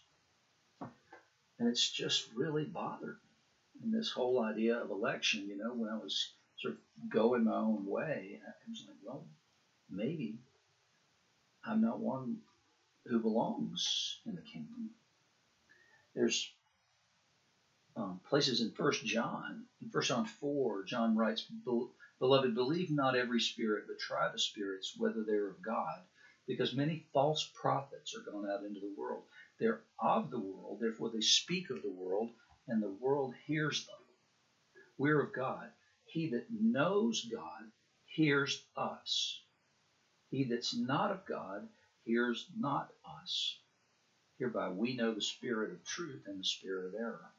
And 1.59 1.69
it's 1.69 1.89
just 1.89 2.27
really 2.33 2.65
bothered 2.65 3.17
me. 3.23 3.83
And 3.83 3.93
this 3.93 4.09
whole 4.09 4.41
idea 4.41 4.77
of 4.77 4.89
election, 4.89 5.47
you 5.47 5.57
know, 5.57 5.73
when 5.73 5.89
I 5.89 5.97
was 5.97 6.31
sort 6.61 6.75
of 6.75 7.09
going 7.09 7.43
my 7.43 7.57
own 7.57 7.85
way. 7.85 8.39
I 8.45 8.69
was 8.69 8.83
like, 8.88 8.97
well, 9.03 9.25
maybe 9.89 10.38
I'm 11.65 11.81
not 11.81 12.00
one 12.00 12.38
who 13.05 13.19
belongs 13.19 14.19
in 14.25 14.35
the 14.35 14.41
kingdom. 14.41 14.91
There's 16.15 16.51
um, 17.95 18.19
places 18.29 18.61
in 18.61 18.71
First 18.71 19.03
John, 19.03 19.63
in 19.81 19.89
First 19.89 20.09
John 20.09 20.25
four, 20.25 20.83
John 20.83 21.15
writes, 21.15 21.45
"Beloved, 22.22 22.54
believe 22.54 22.92
not 22.92 23.16
every 23.16 23.40
spirit, 23.40 23.86
but 23.88 23.98
try 23.98 24.30
the 24.32 24.38
spirits 24.38 24.94
whether 24.96 25.24
they're 25.24 25.50
of 25.50 25.63
God, 25.63 26.06
because 26.46 26.72
many 26.72 27.04
false 27.12 27.50
prophets 27.56 28.13
are 28.16 28.22
gone 28.32 28.48
out 28.48 28.63
into 28.63 28.80
the 28.80 28.94
world. 28.96 29.25
They're 29.60 29.82
of 30.00 30.30
the 30.30 30.40
world, 30.40 30.80
therefore 30.80 31.10
they 31.10 31.22
speak 31.22 31.72
of 31.72 31.82
the 31.82 31.90
world, 31.90 32.30
and 32.68 32.80
the 32.80 32.92
world 32.92 33.34
hears 33.48 33.84
them. 33.88 34.06
We're 35.00 35.20
of 35.22 35.34
God. 35.34 35.72
He 36.06 36.28
that 36.28 36.46
knows 36.51 37.22
God 37.24 37.72
hears 38.06 38.63
us. 38.78 39.42
He 40.30 40.44
that's 40.46 40.75
not 40.75 41.12
of 41.12 41.25
God 41.25 41.68
hears 42.06 42.46
not 42.56 42.88
us. 43.24 43.58
Hereby 44.38 44.70
we 44.70 44.96
know 44.96 45.12
the 45.12 45.22
spirit 45.22 45.72
of 45.72 45.84
truth 45.86 46.22
and 46.28 46.40
the 46.40 46.46
spirit 46.46 46.86
of 46.86 46.94
error. 46.94 47.32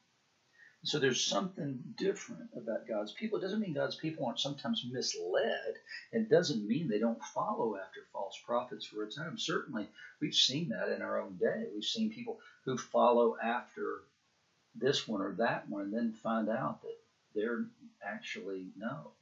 So 0.85 0.99
there's 0.99 1.23
something 1.25 1.81
different 1.97 2.51
about 2.57 2.89
God's 2.89 3.13
people. 3.13 3.39
It 3.39 3.43
doesn't 3.43 3.61
mean 3.61 3.73
God's 3.73 3.95
people 3.95 4.27
aren't 4.27 4.41
sometimes 4.41 4.85
misled. 4.85 5.77
It 6.11 6.29
doesn't 6.29 6.67
mean 6.67 6.89
they 6.89 6.99
don't 6.99 7.23
follow 7.23 7.77
after 7.77 8.01
false 8.13 8.37
prophets 8.45 8.85
for 8.85 9.05
a 9.05 9.11
time. 9.11 9.39
Certainly, 9.39 9.89
we've 10.21 10.35
seen 10.35 10.71
that 10.71 10.89
in 10.89 11.01
our 11.01 11.21
own 11.21 11.37
day. 11.37 11.69
We've 11.73 11.85
seen 11.85 12.11
people 12.11 12.41
who 12.65 12.77
follow 12.77 13.37
after 13.41 14.01
this 14.75 15.07
one 15.07 15.21
or 15.21 15.33
that 15.35 15.69
one 15.69 15.83
and 15.83 15.95
then 15.95 16.13
find 16.13 16.49
out 16.49 16.83
that 16.83 16.99
they're 17.33 17.65
actually, 18.05 18.73
no, 18.77 19.13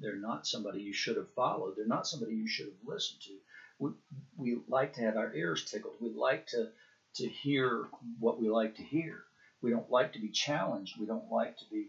they're 0.00 0.16
not 0.16 0.48
somebody 0.48 0.80
you 0.80 0.92
should 0.92 1.16
have 1.16 1.30
followed. 1.30 1.76
They're 1.76 1.86
not 1.86 2.08
somebody 2.08 2.34
you 2.34 2.48
should 2.48 2.66
have 2.66 2.88
listened 2.88 3.20
to. 3.22 3.36
We, 3.78 3.90
we 4.36 4.58
like 4.66 4.94
to 4.94 5.02
have 5.02 5.16
our 5.16 5.32
ears 5.32 5.64
tickled. 5.64 5.94
We 6.00 6.10
like 6.10 6.48
to, 6.48 6.70
to 7.16 7.28
hear 7.28 7.86
what 8.18 8.40
we 8.40 8.48
like 8.48 8.74
to 8.76 8.82
hear 8.82 9.22
we 9.64 9.70
don't 9.70 9.90
like 9.90 10.12
to 10.12 10.18
be 10.18 10.28
challenged. 10.28 11.00
We 11.00 11.06
don't 11.06 11.32
like 11.32 11.56
to 11.56 11.64
be 11.72 11.86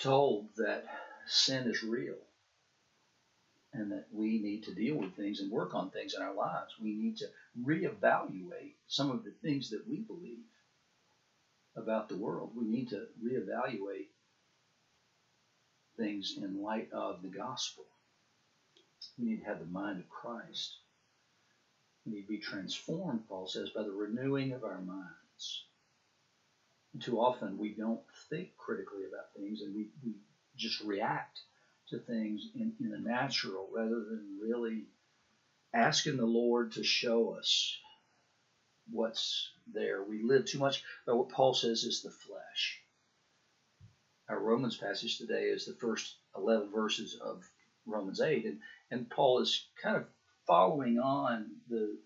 told 0.00 0.48
that 0.56 0.84
sin 1.26 1.68
is 1.68 1.84
real 1.84 2.16
and 3.72 3.92
that 3.92 4.06
we 4.12 4.40
need 4.40 4.64
to 4.64 4.74
deal 4.74 4.96
with 4.96 5.14
things 5.14 5.38
and 5.38 5.50
work 5.50 5.74
on 5.74 5.90
things 5.90 6.14
in 6.14 6.22
our 6.22 6.34
lives. 6.34 6.74
We 6.82 6.92
need 6.92 7.18
to 7.18 7.26
reevaluate 7.64 8.72
some 8.88 9.12
of 9.12 9.22
the 9.22 9.30
things 9.42 9.70
that 9.70 9.86
we 9.88 10.00
believe 10.00 10.42
about 11.76 12.08
the 12.08 12.16
world. 12.16 12.50
We 12.56 12.64
need 12.64 12.88
to 12.88 13.06
reevaluate 13.24 14.08
things 15.96 16.34
in 16.36 16.62
light 16.62 16.88
of 16.92 17.22
the 17.22 17.28
gospel. 17.28 17.84
We 19.18 19.26
need 19.26 19.40
to 19.42 19.46
have 19.46 19.60
the 19.60 19.66
mind 19.66 20.00
of 20.00 20.08
Christ. 20.08 20.78
We 22.04 22.14
need 22.14 22.22
to 22.22 22.28
be 22.28 22.38
transformed, 22.38 23.28
Paul 23.28 23.46
says, 23.46 23.70
by 23.70 23.84
the 23.84 23.92
renewing 23.92 24.52
of 24.52 24.64
our 24.64 24.80
minds 24.80 25.66
too 27.00 27.20
often 27.20 27.58
we 27.58 27.70
don't 27.70 28.00
think 28.30 28.50
critically 28.56 29.04
about 29.08 29.32
things 29.36 29.60
and 29.60 29.74
we, 29.74 29.88
we 30.04 30.14
just 30.56 30.80
react 30.80 31.40
to 31.88 31.98
things 31.98 32.48
in, 32.54 32.72
in 32.80 32.90
the 32.90 32.98
natural 32.98 33.68
rather 33.72 34.00
than 34.00 34.38
really 34.40 34.84
asking 35.72 36.16
the 36.16 36.26
Lord 36.26 36.72
to 36.72 36.82
show 36.82 37.34
us 37.34 37.76
what's 38.90 39.50
there. 39.72 40.02
We 40.02 40.22
live 40.22 40.46
too 40.46 40.58
much 40.58 40.82
by 41.06 41.12
what 41.12 41.28
Paul 41.28 41.54
says 41.54 41.84
is 41.84 42.02
the 42.02 42.10
flesh. 42.10 42.80
Our 44.28 44.40
Romans 44.40 44.76
passage 44.76 45.18
today 45.18 45.44
is 45.44 45.66
the 45.66 45.74
first 45.74 46.16
11 46.36 46.70
verses 46.72 47.16
of 47.20 47.48
Romans 47.84 48.20
8, 48.20 48.44
and, 48.44 48.58
and 48.90 49.08
Paul 49.08 49.40
is 49.40 49.66
kind 49.80 49.96
of 49.96 50.06
following 50.46 50.98
on 50.98 51.46
the 51.68 51.96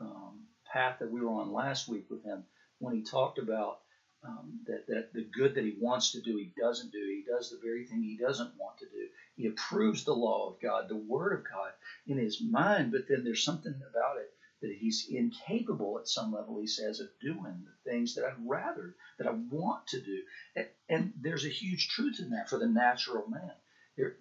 um, 0.00 0.44
path 0.64 0.98
that 1.00 1.10
we 1.10 1.20
were 1.20 1.30
on 1.30 1.52
last 1.52 1.88
week 1.88 2.04
with 2.10 2.22
him 2.22 2.44
when 2.78 2.94
he 2.94 3.02
talked 3.02 3.38
about 3.38 3.78
um, 4.26 4.60
that, 4.66 4.86
that 4.88 5.12
the 5.12 5.26
good 5.32 5.54
that 5.54 5.64
he 5.64 5.74
wants 5.80 6.12
to 6.12 6.20
do, 6.20 6.36
he 6.36 6.52
doesn't 6.60 6.92
do. 6.92 6.98
He 6.98 7.24
does 7.30 7.50
the 7.50 7.60
very 7.62 7.84
thing 7.84 8.02
he 8.02 8.16
doesn't 8.16 8.56
want 8.58 8.78
to 8.78 8.86
do. 8.86 9.08
He 9.36 9.46
approves 9.46 10.04
the 10.04 10.14
law 10.14 10.50
of 10.50 10.60
God, 10.60 10.88
the 10.88 10.96
word 10.96 11.32
of 11.32 11.44
God 11.44 11.72
in 12.06 12.18
his 12.18 12.40
mind, 12.40 12.92
but 12.92 13.02
then 13.08 13.24
there's 13.24 13.44
something 13.44 13.74
about 13.90 14.16
it 14.18 14.32
that 14.62 14.72
he's 14.72 15.06
incapable 15.10 15.98
at 15.98 16.08
some 16.08 16.32
level, 16.32 16.58
he 16.58 16.66
says, 16.66 17.00
of 17.00 17.08
doing 17.20 17.64
the 17.64 17.90
things 17.90 18.14
that 18.14 18.24
I'd 18.24 18.46
rather, 18.46 18.94
that 19.18 19.26
I 19.26 19.32
want 19.50 19.86
to 19.88 20.00
do. 20.00 20.22
And, 20.54 20.66
and 20.88 21.12
there's 21.20 21.44
a 21.44 21.50
huge 21.50 21.88
truth 21.88 22.16
in 22.20 22.30
that 22.30 22.48
for 22.48 22.58
the 22.58 22.66
natural 22.66 23.28
man. 23.28 23.52
There, 23.96 24.16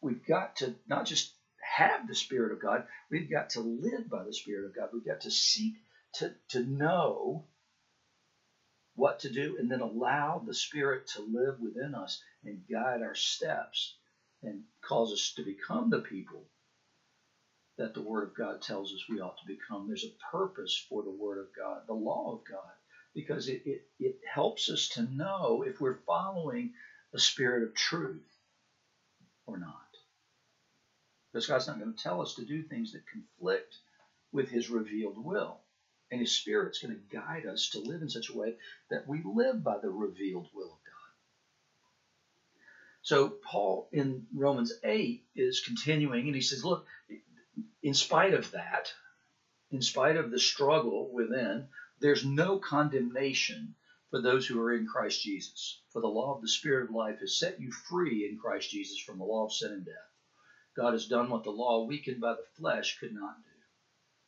we've 0.00 0.26
got 0.26 0.56
to 0.56 0.74
not 0.88 1.06
just 1.06 1.32
have 1.78 2.06
the 2.06 2.14
Spirit 2.14 2.52
of 2.52 2.60
God, 2.60 2.84
we've 3.10 3.30
got 3.30 3.50
to 3.50 3.60
live 3.60 4.10
by 4.10 4.24
the 4.24 4.34
Spirit 4.34 4.66
of 4.66 4.74
God. 4.74 4.88
We've 4.92 5.06
got 5.06 5.20
to 5.22 5.30
seek 5.30 5.74
to, 6.14 6.34
to 6.50 6.64
know 6.64 7.44
what 8.96 9.20
to 9.20 9.30
do, 9.30 9.56
and 9.58 9.70
then 9.70 9.80
allow 9.80 10.42
the 10.44 10.54
Spirit 10.54 11.06
to 11.08 11.22
live 11.22 11.60
within 11.60 11.94
us 11.94 12.22
and 12.44 12.62
guide 12.70 13.02
our 13.02 13.14
steps 13.14 13.94
and 14.42 14.62
cause 14.82 15.12
us 15.12 15.34
to 15.36 15.42
become 15.44 15.90
the 15.90 16.00
people 16.00 16.44
that 17.78 17.94
the 17.94 18.02
Word 18.02 18.24
of 18.24 18.34
God 18.34 18.62
tells 18.62 18.92
us 18.92 19.04
we 19.08 19.20
ought 19.20 19.38
to 19.38 19.46
become. 19.46 19.86
There's 19.86 20.04
a 20.04 20.30
purpose 20.36 20.84
for 20.88 21.02
the 21.02 21.10
Word 21.10 21.38
of 21.38 21.46
God, 21.54 21.82
the 21.86 21.94
law 21.94 22.32
of 22.32 22.40
God, 22.50 22.72
because 23.14 23.48
it, 23.48 23.62
it, 23.66 23.82
it 24.00 24.16
helps 24.32 24.70
us 24.70 24.88
to 24.90 25.02
know 25.02 25.64
if 25.66 25.80
we're 25.80 26.00
following 26.06 26.72
the 27.12 27.18
Spirit 27.18 27.64
of 27.64 27.74
truth 27.74 28.26
or 29.46 29.58
not. 29.58 29.74
Because 31.32 31.46
God's 31.46 31.66
not 31.66 31.78
going 31.78 31.92
to 31.92 32.02
tell 32.02 32.22
us 32.22 32.34
to 32.36 32.44
do 32.44 32.62
things 32.62 32.92
that 32.92 33.02
conflict 33.12 33.74
with 34.32 34.48
His 34.48 34.70
revealed 34.70 35.22
will. 35.22 35.60
And 36.10 36.20
His 36.20 36.32
Spirit's 36.32 36.78
going 36.78 36.94
to 36.94 37.16
guide 37.16 37.46
us 37.46 37.70
to 37.70 37.80
live 37.80 38.02
in 38.02 38.08
such 38.08 38.30
a 38.30 38.36
way 38.36 38.56
that 38.90 39.08
we 39.08 39.22
live 39.24 39.62
by 39.62 39.78
the 39.78 39.90
revealed 39.90 40.48
will 40.54 40.66
of 40.66 40.84
God. 40.84 40.96
So, 43.02 43.28
Paul 43.28 43.88
in 43.92 44.26
Romans 44.34 44.72
8 44.82 45.24
is 45.34 45.60
continuing, 45.60 46.26
and 46.26 46.34
he 46.34 46.42
says, 46.42 46.64
Look, 46.64 46.86
in 47.82 47.94
spite 47.94 48.34
of 48.34 48.50
that, 48.50 48.92
in 49.70 49.80
spite 49.82 50.16
of 50.16 50.30
the 50.30 50.40
struggle 50.40 51.12
within, 51.12 51.68
there's 52.00 52.24
no 52.24 52.58
condemnation 52.58 53.74
for 54.10 54.20
those 54.20 54.46
who 54.46 54.60
are 54.60 54.72
in 54.72 54.86
Christ 54.86 55.22
Jesus. 55.22 55.80
For 55.92 56.00
the 56.00 56.08
law 56.08 56.34
of 56.34 56.42
the 56.42 56.48
Spirit 56.48 56.88
of 56.88 56.94
life 56.94 57.20
has 57.20 57.38
set 57.38 57.60
you 57.60 57.70
free 57.72 58.28
in 58.28 58.38
Christ 58.38 58.70
Jesus 58.70 58.98
from 58.98 59.18
the 59.18 59.24
law 59.24 59.44
of 59.44 59.52
sin 59.52 59.72
and 59.72 59.84
death. 59.84 59.94
God 60.76 60.92
has 60.92 61.06
done 61.06 61.30
what 61.30 61.44
the 61.44 61.50
law, 61.50 61.84
weakened 61.84 62.20
by 62.20 62.34
the 62.34 62.46
flesh, 62.58 62.98
could 62.98 63.14
not 63.14 63.36
do 63.42 63.55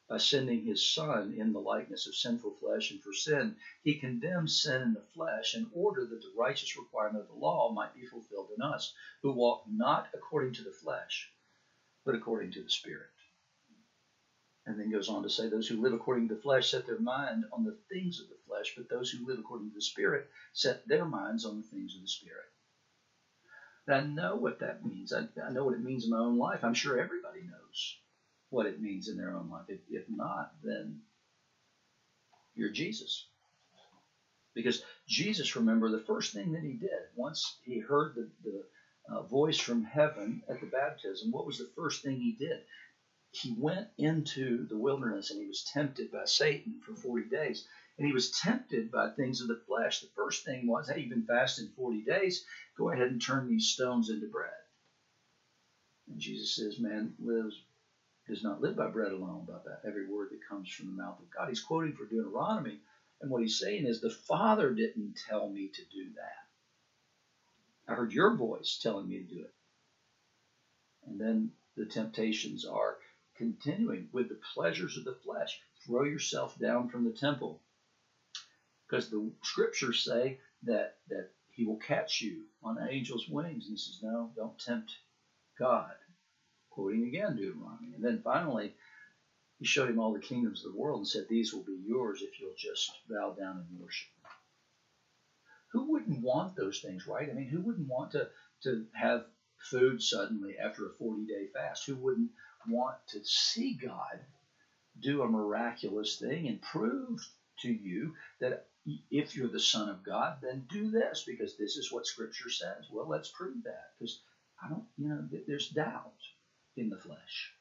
by 0.08 0.16
sending 0.16 0.64
his 0.64 0.82
Son 0.94 1.34
in 1.36 1.52
the 1.52 1.60
likeness 1.60 2.06
of 2.06 2.14
sinful 2.14 2.54
flesh, 2.60 2.90
and 2.90 3.02
for 3.02 3.12
sin, 3.12 3.54
he 3.82 3.98
condemned 3.98 4.50
sin 4.50 4.80
in 4.80 4.94
the 4.94 5.02
flesh 5.14 5.54
in 5.54 5.70
order 5.74 6.06
that 6.06 6.22
the 6.22 6.32
righteous 6.34 6.78
requirement 6.78 7.22
of 7.22 7.28
the 7.28 7.34
law 7.34 7.70
might 7.70 7.94
be 7.94 8.06
fulfilled 8.06 8.48
in 8.56 8.62
us, 8.62 8.94
who 9.20 9.32
walk 9.32 9.64
not 9.68 10.08
according 10.14 10.54
to 10.54 10.62
the 10.62 10.72
flesh, 10.72 11.30
but 12.06 12.14
according 12.14 12.50
to 12.52 12.62
the 12.62 12.70
Spirit. 12.70 13.10
And 14.64 14.80
then 14.80 14.90
goes 14.90 15.10
on 15.10 15.22
to 15.24 15.30
say, 15.30 15.48
Those 15.48 15.68
who 15.68 15.82
live 15.82 15.92
according 15.92 16.28
to 16.28 16.34
the 16.34 16.40
flesh 16.40 16.70
set 16.70 16.86
their 16.86 16.98
mind 16.98 17.44
on 17.52 17.64
the 17.64 17.76
things 17.90 18.18
of 18.18 18.28
the 18.30 18.38
flesh, 18.46 18.72
but 18.76 18.88
those 18.88 19.10
who 19.10 19.26
live 19.26 19.38
according 19.38 19.68
to 19.68 19.74
the 19.74 19.82
Spirit 19.82 20.26
set 20.54 20.88
their 20.88 21.04
minds 21.04 21.44
on 21.44 21.58
the 21.58 21.66
things 21.66 21.94
of 21.94 22.00
the 22.00 22.08
Spirit. 22.08 22.48
And 23.86 23.94
I 23.94 24.00
know 24.00 24.36
what 24.36 24.60
that 24.60 24.84
means. 24.86 25.12
I, 25.12 25.28
I 25.42 25.50
know 25.50 25.64
what 25.64 25.74
it 25.74 25.84
means 25.84 26.04
in 26.04 26.10
my 26.10 26.18
own 26.18 26.38
life. 26.38 26.64
I'm 26.64 26.74
sure 26.74 26.98
everybody 26.98 27.40
knows 27.42 27.98
what 28.50 28.66
it 28.66 28.80
means 28.80 29.08
in 29.08 29.16
their 29.16 29.34
own 29.34 29.50
life. 29.50 29.66
If, 29.68 29.80
if 29.90 30.04
not, 30.08 30.52
then 30.62 31.00
you're 32.54 32.70
Jesus. 32.70 33.26
Because 34.54 34.82
Jesus, 35.06 35.54
remember, 35.54 35.90
the 35.90 36.00
first 36.00 36.32
thing 36.32 36.52
that 36.52 36.62
he 36.62 36.72
did, 36.72 36.98
once 37.14 37.58
he 37.62 37.78
heard 37.78 38.14
the, 38.14 38.28
the 38.42 38.64
uh, 39.14 39.22
voice 39.22 39.58
from 39.58 39.84
heaven 39.84 40.42
at 40.48 40.60
the 40.60 40.66
baptism, 40.66 41.30
what 41.30 41.46
was 41.46 41.58
the 41.58 41.70
first 41.76 42.02
thing 42.02 42.16
he 42.16 42.32
did? 42.32 42.62
He 43.30 43.54
went 43.58 43.88
into 43.98 44.66
the 44.66 44.78
wilderness 44.78 45.30
and 45.30 45.40
he 45.40 45.46
was 45.46 45.70
tempted 45.72 46.10
by 46.10 46.24
Satan 46.24 46.80
for 46.84 46.94
40 46.94 47.28
days. 47.28 47.66
And 47.98 48.06
he 48.06 48.12
was 48.12 48.30
tempted 48.30 48.90
by 48.90 49.10
things 49.10 49.40
of 49.40 49.48
the 49.48 49.60
flesh. 49.66 50.00
The 50.00 50.08
first 50.16 50.44
thing 50.44 50.66
was, 50.66 50.88
hey, 50.88 51.00
you've 51.00 51.10
been 51.10 51.26
fasting 51.26 51.68
40 51.76 52.02
days. 52.02 52.44
Go 52.76 52.90
ahead 52.90 53.08
and 53.08 53.20
turn 53.20 53.48
these 53.48 53.68
stones 53.68 54.08
into 54.08 54.28
bread. 54.28 54.50
And 56.08 56.18
Jesus 56.18 56.56
says, 56.56 56.78
man 56.78 57.14
lives 57.18 57.60
does 58.28 58.44
not 58.44 58.60
live 58.60 58.76
by 58.76 58.88
bread 58.88 59.12
alone, 59.12 59.44
but 59.46 59.64
by 59.64 59.88
every 59.88 60.06
word 60.06 60.28
that 60.30 60.46
comes 60.46 60.68
from 60.68 60.86
the 60.86 61.02
mouth 61.02 61.18
of 61.18 61.30
God. 61.30 61.48
He's 61.48 61.62
quoting 61.62 61.94
from 61.94 62.08
Deuteronomy, 62.08 62.78
and 63.20 63.30
what 63.30 63.42
he's 63.42 63.58
saying 63.58 63.86
is, 63.86 64.00
the 64.00 64.10
Father 64.10 64.72
didn't 64.74 65.18
tell 65.28 65.48
me 65.48 65.68
to 65.68 65.82
do 65.92 66.10
that. 66.14 67.90
I 67.90 67.94
heard 67.94 68.12
your 68.12 68.36
voice 68.36 68.78
telling 68.80 69.08
me 69.08 69.18
to 69.18 69.34
do 69.34 69.40
it. 69.40 69.54
And 71.06 71.18
then 71.18 71.52
the 71.76 71.86
temptations 71.86 72.66
are 72.66 72.98
continuing 73.34 74.08
with 74.12 74.28
the 74.28 74.38
pleasures 74.54 74.98
of 74.98 75.04
the 75.04 75.14
flesh. 75.24 75.60
Throw 75.86 76.04
yourself 76.04 76.58
down 76.58 76.90
from 76.90 77.04
the 77.04 77.12
temple. 77.12 77.60
Because 78.86 79.08
the 79.08 79.30
scriptures 79.42 80.04
say 80.04 80.38
that, 80.64 80.96
that 81.08 81.30
he 81.50 81.64
will 81.64 81.76
catch 81.76 82.20
you 82.20 82.42
on 82.62 82.78
angel's 82.78 83.28
wings. 83.28 83.66
And 83.68 83.72
he 83.72 83.82
says, 83.82 84.00
No, 84.02 84.30
don't 84.36 84.58
tempt 84.58 84.92
God 85.58 85.92
quoting 86.78 87.08
again 87.08 87.34
Deuteronomy. 87.34 87.92
And 87.96 88.04
then 88.04 88.20
finally, 88.22 88.72
he 89.58 89.66
showed 89.66 89.90
him 89.90 89.98
all 89.98 90.12
the 90.12 90.20
kingdoms 90.20 90.64
of 90.64 90.72
the 90.72 90.78
world 90.78 91.00
and 91.00 91.08
said, 91.08 91.26
These 91.28 91.52
will 91.52 91.64
be 91.64 91.82
yours 91.84 92.22
if 92.22 92.38
you'll 92.38 92.54
just 92.56 92.92
bow 93.10 93.34
down 93.36 93.66
and 93.68 93.80
worship. 93.80 94.08
Who 95.72 95.90
wouldn't 95.90 96.22
want 96.22 96.54
those 96.54 96.78
things, 96.78 97.08
right? 97.08 97.28
I 97.28 97.34
mean, 97.34 97.48
who 97.48 97.60
wouldn't 97.60 97.88
want 97.88 98.12
to, 98.12 98.28
to 98.62 98.86
have 98.92 99.24
food 99.70 100.00
suddenly 100.00 100.56
after 100.56 100.86
a 100.86 100.94
40 101.00 101.26
day 101.26 101.48
fast? 101.52 101.84
Who 101.86 101.96
wouldn't 101.96 102.30
want 102.68 102.96
to 103.08 103.24
see 103.24 103.74
God 103.74 104.20
do 105.00 105.22
a 105.22 105.28
miraculous 105.28 106.16
thing 106.16 106.46
and 106.46 106.62
prove 106.62 107.18
to 107.62 107.72
you 107.72 108.14
that 108.40 108.66
if 109.10 109.34
you're 109.34 109.48
the 109.48 109.58
Son 109.58 109.88
of 109.88 110.04
God, 110.04 110.38
then 110.42 110.64
do 110.70 110.92
this 110.92 111.24
because 111.26 111.56
this 111.56 111.76
is 111.76 111.90
what 111.90 112.06
Scripture 112.06 112.50
says? 112.50 112.86
Well, 112.92 113.08
let's 113.08 113.30
prove 113.30 113.64
that 113.64 113.90
because 113.98 114.20
I 114.64 114.68
don't, 114.68 114.84
you 114.96 115.08
know, 115.08 115.28
there's 115.46 115.70
doubt 115.70 116.14
in 116.78 116.90
the 116.90 116.96
flesh. 116.96 117.52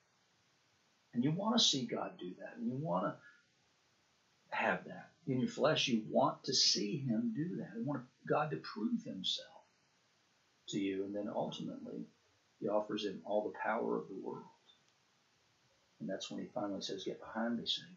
And 1.13 1.23
you 1.23 1.31
want 1.31 1.57
to 1.57 1.63
see 1.63 1.85
God 1.85 2.11
do 2.19 2.31
that. 2.39 2.57
And 2.57 2.67
you 2.67 2.77
want 2.77 3.05
to 3.05 3.15
have 4.55 4.85
that. 4.85 5.09
In 5.27 5.39
your 5.39 5.49
flesh, 5.49 5.87
you 5.87 6.03
want 6.09 6.43
to 6.45 6.53
see 6.53 6.97
him 6.97 7.33
do 7.35 7.57
that. 7.57 7.71
You 7.77 7.83
want 7.85 8.03
God 8.27 8.51
to 8.51 8.57
prove 8.57 9.03
himself 9.03 9.47
to 10.69 10.79
you. 10.79 11.03
And 11.05 11.15
then 11.15 11.29
ultimately, 11.33 12.05
he 12.59 12.67
offers 12.67 13.05
him 13.05 13.21
all 13.25 13.43
the 13.43 13.57
power 13.61 13.97
of 13.97 14.07
the 14.07 14.19
world. 14.23 14.43
And 15.99 16.09
that's 16.09 16.29
when 16.29 16.39
he 16.39 16.47
finally 16.53 16.81
says, 16.81 17.03
Get 17.03 17.19
behind 17.19 17.57
me, 17.57 17.65
Satan. 17.65 17.95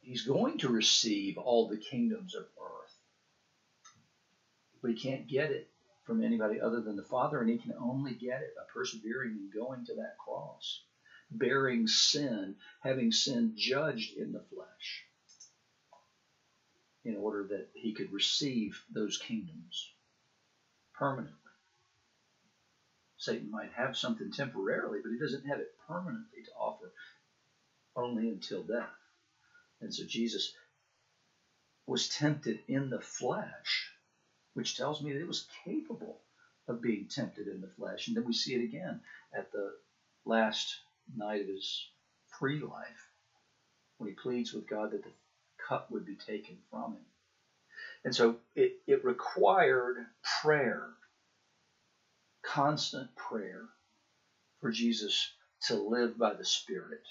He's 0.00 0.22
going 0.26 0.58
to 0.58 0.68
receive 0.68 1.38
all 1.38 1.68
the 1.68 1.76
kingdoms 1.76 2.34
of 2.34 2.42
earth. 2.42 2.94
But 4.82 4.90
he 4.90 4.96
can't 4.96 5.28
get 5.28 5.50
it 5.50 5.71
from 6.04 6.22
anybody 6.22 6.60
other 6.60 6.80
than 6.80 6.96
the 6.96 7.02
Father, 7.02 7.40
and 7.40 7.50
he 7.50 7.58
can 7.58 7.74
only 7.80 8.14
get 8.14 8.42
it 8.42 8.54
by 8.56 8.62
persevering 8.72 9.32
and 9.32 9.52
going 9.52 9.84
to 9.86 9.94
that 9.94 10.16
cross, 10.18 10.82
bearing 11.30 11.86
sin, 11.86 12.56
having 12.82 13.12
sin 13.12 13.54
judged 13.56 14.16
in 14.16 14.32
the 14.32 14.42
flesh, 14.52 15.04
in 17.04 17.16
order 17.16 17.46
that 17.48 17.68
he 17.74 17.92
could 17.92 18.12
receive 18.12 18.82
those 18.92 19.18
kingdoms 19.18 19.92
permanently. 20.94 21.38
Satan 23.16 23.50
might 23.50 23.72
have 23.72 23.96
something 23.96 24.32
temporarily, 24.32 24.98
but 25.02 25.12
he 25.12 25.18
doesn't 25.18 25.46
have 25.46 25.60
it 25.60 25.76
permanently 25.86 26.42
to 26.44 26.50
offer 26.58 26.92
only 27.94 28.28
until 28.28 28.64
death. 28.64 28.88
And 29.80 29.94
so 29.94 30.04
Jesus 30.04 30.52
was 31.86 32.08
tempted 32.08 32.60
in 32.68 32.90
the 32.90 33.00
flesh, 33.00 33.91
which 34.54 34.76
tells 34.76 35.02
me 35.02 35.12
that 35.12 35.18
he 35.18 35.24
was 35.24 35.46
capable 35.64 36.18
of 36.68 36.82
being 36.82 37.06
tempted 37.06 37.48
in 37.48 37.60
the 37.60 37.68
flesh. 37.68 38.08
And 38.08 38.16
then 38.16 38.24
we 38.24 38.32
see 38.32 38.54
it 38.54 38.64
again 38.64 39.00
at 39.34 39.50
the 39.52 39.72
last 40.24 40.76
night 41.16 41.40
of 41.40 41.48
his 41.48 41.86
free 42.38 42.60
life 42.60 43.08
when 43.98 44.08
he 44.08 44.14
pleads 44.14 44.52
with 44.52 44.68
God 44.68 44.92
that 44.92 45.02
the 45.02 45.10
cup 45.68 45.90
would 45.90 46.04
be 46.04 46.16
taken 46.16 46.56
from 46.70 46.92
him. 46.92 47.04
And 48.04 48.14
so 48.14 48.36
it, 48.54 48.74
it 48.86 49.04
required 49.04 50.06
prayer, 50.40 50.88
constant 52.42 53.14
prayer, 53.16 53.68
for 54.60 54.70
Jesus 54.70 55.32
to 55.66 55.74
live 55.76 56.18
by 56.18 56.34
the 56.34 56.44
Spirit. 56.44 57.02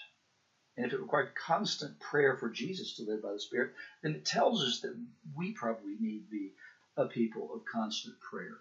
And 0.77 0.85
if 0.85 0.93
it 0.93 1.01
required 1.01 1.35
constant 1.35 1.99
prayer 1.99 2.37
for 2.37 2.49
Jesus 2.49 2.95
to 2.95 3.03
live 3.03 3.21
by 3.21 3.33
the 3.33 3.39
Spirit, 3.39 3.73
then 4.01 4.15
it 4.15 4.25
tells 4.25 4.63
us 4.63 4.79
that 4.81 4.95
we 5.35 5.51
probably 5.51 5.95
need 5.99 6.25
to 6.25 6.31
be 6.31 6.51
a 6.97 7.05
people 7.05 7.49
of 7.53 7.61
constant 7.71 8.15
prayer, 8.19 8.57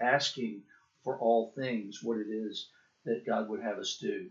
asking 0.00 0.62
for 1.02 1.18
all 1.18 1.52
things 1.56 2.00
what 2.02 2.18
it 2.18 2.28
is 2.28 2.68
that 3.04 3.26
God 3.26 3.48
would 3.48 3.60
have 3.60 3.78
us 3.78 3.98
do. 4.00 4.28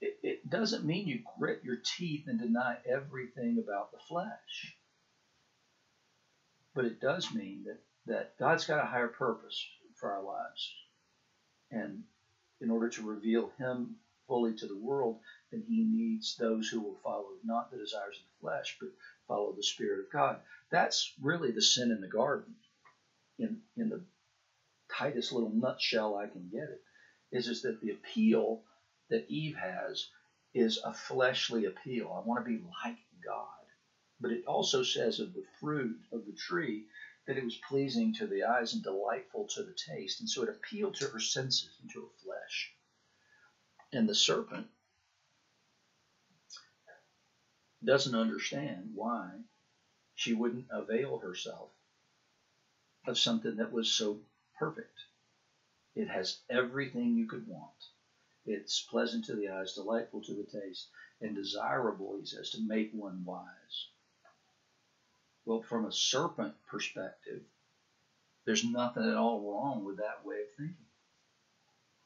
It, 0.00 0.18
it 0.22 0.50
doesn't 0.50 0.84
mean 0.84 1.06
you 1.06 1.22
grit 1.38 1.60
your 1.62 1.78
teeth 1.96 2.24
and 2.26 2.38
deny 2.38 2.76
everything 2.84 3.58
about 3.62 3.92
the 3.92 3.98
flesh. 4.08 4.76
But 6.74 6.86
it 6.86 7.00
does 7.00 7.32
mean 7.32 7.64
that, 7.66 7.78
that 8.06 8.38
God's 8.38 8.64
got 8.64 8.82
a 8.82 8.86
higher 8.86 9.08
purpose 9.08 9.64
for 9.94 10.10
our 10.10 10.22
lives. 10.22 10.74
And 11.70 12.02
in 12.60 12.70
order 12.70 12.88
to 12.88 13.02
reveal 13.02 13.52
Him 13.58 13.96
fully 14.26 14.54
to 14.54 14.66
the 14.66 14.76
world, 14.76 15.18
then 15.50 15.62
He 15.66 15.84
needs 15.84 16.36
those 16.36 16.68
who 16.68 16.80
will 16.80 16.98
follow 17.04 17.26
not 17.44 17.70
the 17.70 17.78
desires 17.78 18.18
of 18.18 18.24
the 18.24 18.40
flesh, 18.40 18.76
but 18.80 18.90
follow 19.28 19.52
the 19.52 19.62
Spirit 19.62 20.00
of 20.00 20.10
God. 20.10 20.40
That's 20.72 21.12
really 21.20 21.52
the 21.52 21.60
sin 21.60 21.92
in 21.92 22.00
the 22.00 22.08
garden. 22.08 22.54
In, 23.38 23.60
in 23.76 23.90
the 23.90 24.02
tightest 24.90 25.30
little 25.30 25.52
nutshell 25.52 26.16
I 26.16 26.26
can 26.26 26.48
get 26.50 26.62
it, 26.62 26.80
is, 27.30 27.46
is 27.46 27.62
that 27.62 27.80
the 27.80 27.90
appeal 27.90 28.62
that 29.10 29.26
Eve 29.28 29.56
has 29.56 30.08
is 30.54 30.80
a 30.82 30.94
fleshly 30.94 31.66
appeal. 31.66 32.10
I 32.12 32.26
want 32.26 32.44
to 32.44 32.50
be 32.50 32.64
like 32.84 32.96
God. 33.24 33.48
But 34.18 34.32
it 34.32 34.46
also 34.46 34.82
says 34.82 35.20
of 35.20 35.34
the 35.34 35.44
fruit 35.60 35.98
of 36.10 36.24
the 36.24 36.32
tree 36.32 36.86
that 37.26 37.36
it 37.36 37.44
was 37.44 37.58
pleasing 37.68 38.14
to 38.14 38.26
the 38.26 38.44
eyes 38.44 38.72
and 38.72 38.82
delightful 38.82 39.48
to 39.48 39.62
the 39.62 39.74
taste. 39.74 40.20
And 40.20 40.28
so 40.28 40.42
it 40.42 40.48
appealed 40.48 40.94
to 40.96 41.08
her 41.08 41.20
senses 41.20 41.68
and 41.82 41.90
to 41.92 42.00
her 42.00 42.24
flesh. 42.24 42.72
And 43.92 44.08
the 44.08 44.14
serpent 44.14 44.68
doesn't 47.84 48.14
understand 48.14 48.92
why 48.94 49.32
she 50.22 50.34
wouldn't 50.34 50.66
avail 50.70 51.18
herself 51.18 51.70
of 53.08 53.18
something 53.18 53.56
that 53.56 53.72
was 53.72 53.90
so 53.90 54.20
perfect. 54.56 54.96
It 55.96 56.06
has 56.06 56.38
everything 56.48 57.16
you 57.16 57.26
could 57.26 57.48
want. 57.48 57.70
It's 58.46 58.86
pleasant 58.88 59.24
to 59.24 59.34
the 59.34 59.48
eyes, 59.48 59.74
delightful 59.74 60.22
to 60.22 60.34
the 60.34 60.44
taste, 60.44 60.86
and 61.20 61.34
desirable, 61.34 62.16
he 62.20 62.26
says, 62.26 62.50
to 62.50 62.60
make 62.60 62.92
one 62.92 63.24
wise. 63.24 63.88
Well, 65.44 65.62
from 65.62 65.86
a 65.86 65.92
serpent 65.92 66.54
perspective, 66.70 67.42
there's 68.44 68.64
nothing 68.64 69.02
at 69.02 69.16
all 69.16 69.40
wrong 69.40 69.84
with 69.84 69.96
that 69.96 70.24
way 70.24 70.36
of 70.42 70.48
thinking. 70.56 70.76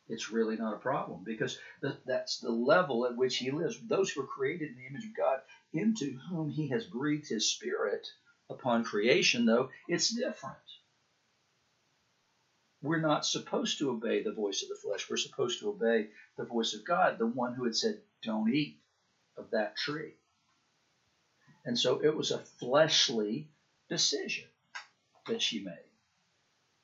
It's 0.09 0.31
really 0.31 0.57
not 0.57 0.73
a 0.73 0.79
problem 0.79 1.23
because 1.23 1.59
that's 2.07 2.39
the 2.39 2.51
level 2.51 3.05
at 3.05 3.17
which 3.17 3.37
he 3.37 3.51
lives. 3.51 3.79
Those 3.87 4.11
who 4.11 4.23
are 4.23 4.27
created 4.27 4.71
in 4.71 4.77
the 4.77 4.87
image 4.87 5.05
of 5.05 5.17
God, 5.17 5.41
into 5.73 6.19
whom 6.31 6.51
he 6.51 6.69
has 6.69 6.87
breathed 6.87 7.29
his 7.29 7.51
spirit 7.51 8.07
upon 8.49 8.85
creation, 8.85 9.47
though, 9.47 9.71
it's 9.89 10.09
different. 10.15 10.57
We're 12.83 13.01
not 13.01 13.27
supposed 13.27 13.79
to 13.79 13.91
obey 13.91 14.23
the 14.23 14.33
voice 14.33 14.63
of 14.63 14.69
the 14.69 14.77
flesh. 14.77 15.09
We're 15.11 15.17
supposed 15.17 15.61
to 15.61 15.71
obey 15.71 16.09
the 16.37 16.45
voice 16.45 16.75
of 16.75 16.85
God, 16.85 17.19
the 17.19 17.27
one 17.27 17.55
who 17.55 17.65
had 17.65 17.77
said, 17.77 18.01
Don't 18.23 18.53
eat 18.53 18.79
of 19.37 19.51
that 19.51 19.77
tree. 19.77 20.15
And 21.65 21.79
so 21.79 22.01
it 22.03 22.15
was 22.15 22.31
a 22.31 22.39
fleshly 22.39 23.49
decision 23.89 24.45
that 25.27 25.43
she 25.43 25.65
made 25.65 25.75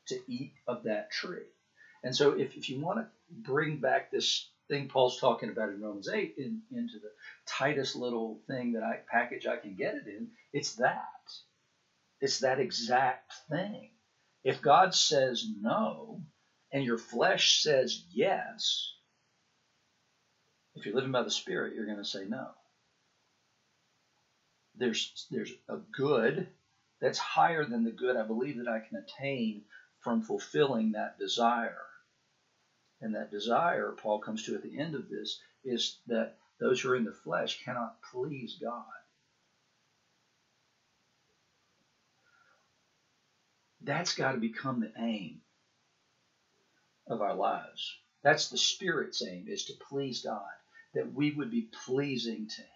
to 0.08 0.20
eat 0.26 0.54
of 0.66 0.82
that 0.84 1.10
tree. 1.12 1.46
And 2.02 2.14
so 2.14 2.32
if, 2.32 2.56
if 2.56 2.68
you 2.68 2.80
want 2.80 2.98
to 2.98 3.06
bring 3.30 3.76
back 3.76 4.10
this 4.10 4.48
thing 4.72 4.88
Paul's 4.88 5.20
talking 5.20 5.50
about 5.50 5.70
in 5.70 5.82
Romans 5.82 6.08
8 6.08 6.34
in, 6.38 6.60
into 6.72 6.98
the 6.98 7.10
tightest 7.46 7.96
little 7.96 8.40
thing 8.46 8.72
that 8.72 8.82
I 8.82 9.00
package 9.10 9.46
I 9.46 9.56
can 9.56 9.76
get 9.76 9.94
it 9.94 10.06
in, 10.06 10.28
it's 10.52 10.74
that. 10.76 10.98
It's 12.20 12.40
that 12.40 12.60
exact 12.60 13.32
thing. 13.50 13.90
If 14.44 14.62
God 14.62 14.94
says 14.94 15.46
no 15.60 16.20
and 16.72 16.84
your 16.84 16.98
flesh 16.98 17.62
says 17.62 18.04
yes, 18.12 18.94
if 20.74 20.86
you're 20.86 20.94
living 20.94 21.12
by 21.12 21.22
the 21.22 21.30
Spirit, 21.30 21.74
you're 21.74 21.86
going 21.86 21.98
to 21.98 22.04
say 22.04 22.24
no 22.24 22.48
there's 24.76 25.26
there's 25.30 25.52
a 25.68 25.76
good 25.96 26.48
that's 27.00 27.18
higher 27.18 27.64
than 27.64 27.84
the 27.84 27.90
good 27.90 28.16
I 28.16 28.24
believe 28.24 28.58
that 28.58 28.68
I 28.68 28.80
can 28.80 28.98
attain 28.98 29.62
from 30.00 30.22
fulfilling 30.22 30.92
that 30.92 31.18
desire. 31.18 31.76
And 33.02 33.16
that 33.16 33.32
desire, 33.32 33.92
Paul 33.98 34.20
comes 34.20 34.44
to 34.44 34.54
at 34.54 34.62
the 34.62 34.78
end 34.78 34.94
of 34.94 35.08
this, 35.08 35.40
is 35.64 35.98
that 36.06 36.38
those 36.60 36.80
who 36.80 36.90
are 36.90 36.96
in 36.96 37.04
the 37.04 37.12
flesh 37.12 37.62
cannot 37.64 37.96
please 38.12 38.56
God. 38.62 38.84
That's 43.80 44.14
got 44.14 44.32
to 44.32 44.38
become 44.38 44.78
the 44.80 44.92
aim 44.96 45.40
of 47.08 47.20
our 47.20 47.34
lives. 47.34 47.98
That's 48.22 48.48
the 48.48 48.56
Spirit's 48.56 49.20
aim, 49.26 49.46
is 49.48 49.64
to 49.64 49.72
please 49.88 50.22
God, 50.22 50.42
that 50.94 51.12
we 51.12 51.32
would 51.32 51.50
be 51.50 51.68
pleasing 51.84 52.46
to 52.46 52.62
Him. 52.62 52.68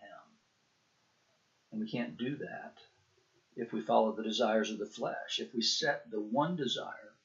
And 1.71 1.81
we 1.81 1.89
can't 1.89 2.19
do 2.19 2.37
that 2.39 2.75
if 3.55 3.73
we 3.73 3.81
follow 3.81 4.11
the 4.11 4.25
desires 4.25 4.73
of 4.73 4.79
the 4.79 4.87
flesh. 4.87 5.39
If 5.39 5.55
we 5.55 5.63
set 5.63 6.11
the 6.11 6.21
one 6.21 6.57
desire, 6.57 7.16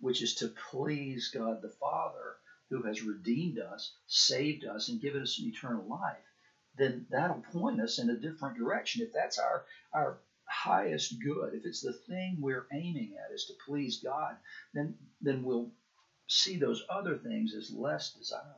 which 0.00 0.22
is 0.22 0.34
to 0.36 0.48
please 0.70 1.30
God 1.32 1.62
the 1.62 1.72
Father, 1.80 2.36
who 2.70 2.82
has 2.82 3.02
redeemed 3.02 3.58
us, 3.58 3.92
saved 4.06 4.64
us, 4.64 4.88
and 4.88 5.00
given 5.00 5.22
us 5.22 5.38
an 5.38 5.48
eternal 5.48 5.86
life, 5.88 6.16
then 6.76 7.06
that'll 7.10 7.42
point 7.52 7.80
us 7.80 7.98
in 7.98 8.10
a 8.10 8.16
different 8.16 8.56
direction. 8.56 9.02
If 9.02 9.12
that's 9.12 9.38
our, 9.38 9.64
our 9.92 10.18
highest 10.44 11.20
good, 11.22 11.54
if 11.54 11.66
it's 11.66 11.80
the 11.80 11.92
thing 11.92 12.38
we're 12.40 12.66
aiming 12.72 13.16
at 13.18 13.34
is 13.34 13.46
to 13.46 13.54
please 13.66 14.00
God, 14.02 14.36
then, 14.72 14.94
then 15.20 15.42
we'll 15.44 15.70
see 16.28 16.56
those 16.56 16.84
other 16.88 17.18
things 17.18 17.54
as 17.54 17.70
less 17.72 18.12
desirable. 18.12 18.56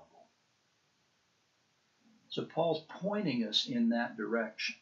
So 2.28 2.44
Paul's 2.44 2.84
pointing 2.88 3.44
us 3.44 3.66
in 3.68 3.90
that 3.90 4.16
direction. 4.16 4.76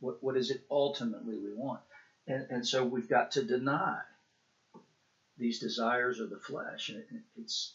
What, 0.00 0.22
what 0.22 0.36
is 0.36 0.50
it 0.50 0.64
ultimately 0.70 1.36
we 1.36 1.54
want? 1.54 1.80
And, 2.26 2.46
and 2.50 2.66
so 2.66 2.84
we've 2.84 3.08
got 3.08 3.32
to 3.32 3.44
deny 3.44 4.00
these 5.36 5.58
desires 5.58 6.20
of 6.20 6.30
the 6.30 6.38
flesh. 6.38 6.90
It's 7.36 7.74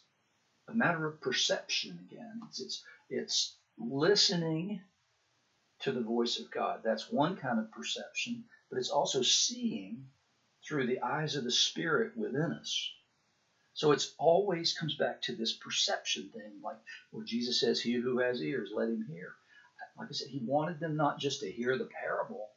a 0.68 0.74
matter 0.74 1.06
of 1.06 1.22
perception 1.22 2.00
again. 2.10 2.42
It's, 2.48 2.60
it's, 2.60 2.84
it's 3.10 3.56
listening 3.78 4.82
to 5.80 5.92
the 5.92 6.02
voice 6.02 6.40
of 6.40 6.52
God. 6.52 6.82
That's 6.84 7.12
one 7.12 7.36
kind 7.36 7.60
of 7.60 7.72
perception, 7.72 8.44
but 8.70 8.78
it's 8.78 8.90
also 8.90 9.22
seeing 9.22 10.08
through 10.68 10.88
the 10.88 11.02
eyes 11.02 11.36
of 11.36 11.44
the 11.44 11.52
Spirit 11.52 12.16
within 12.16 12.52
us. 12.52 12.92
So 13.74 13.92
it's 13.92 14.14
always 14.18 14.74
comes 14.74 14.96
back 14.96 15.22
to 15.24 15.36
this 15.36 15.54
perception 15.54 16.30
thing, 16.34 16.62
like 16.64 16.78
where 17.12 17.26
Jesus 17.26 17.60
says, 17.60 17.80
He 17.80 17.94
who 17.94 18.20
has 18.20 18.42
ears, 18.42 18.70
let 18.74 18.90
him 18.90 19.06
hear. 19.10 19.34
like 19.98 20.10
I 20.10 20.14
said, 20.14 20.28
he 20.28 20.44
wanted 20.46 20.80
them 20.80 20.96
not 20.96 21.20
just 21.20 21.40
to 21.40 21.52
hear 21.52 21.78
the 21.78 21.90
parable, 22.02 22.50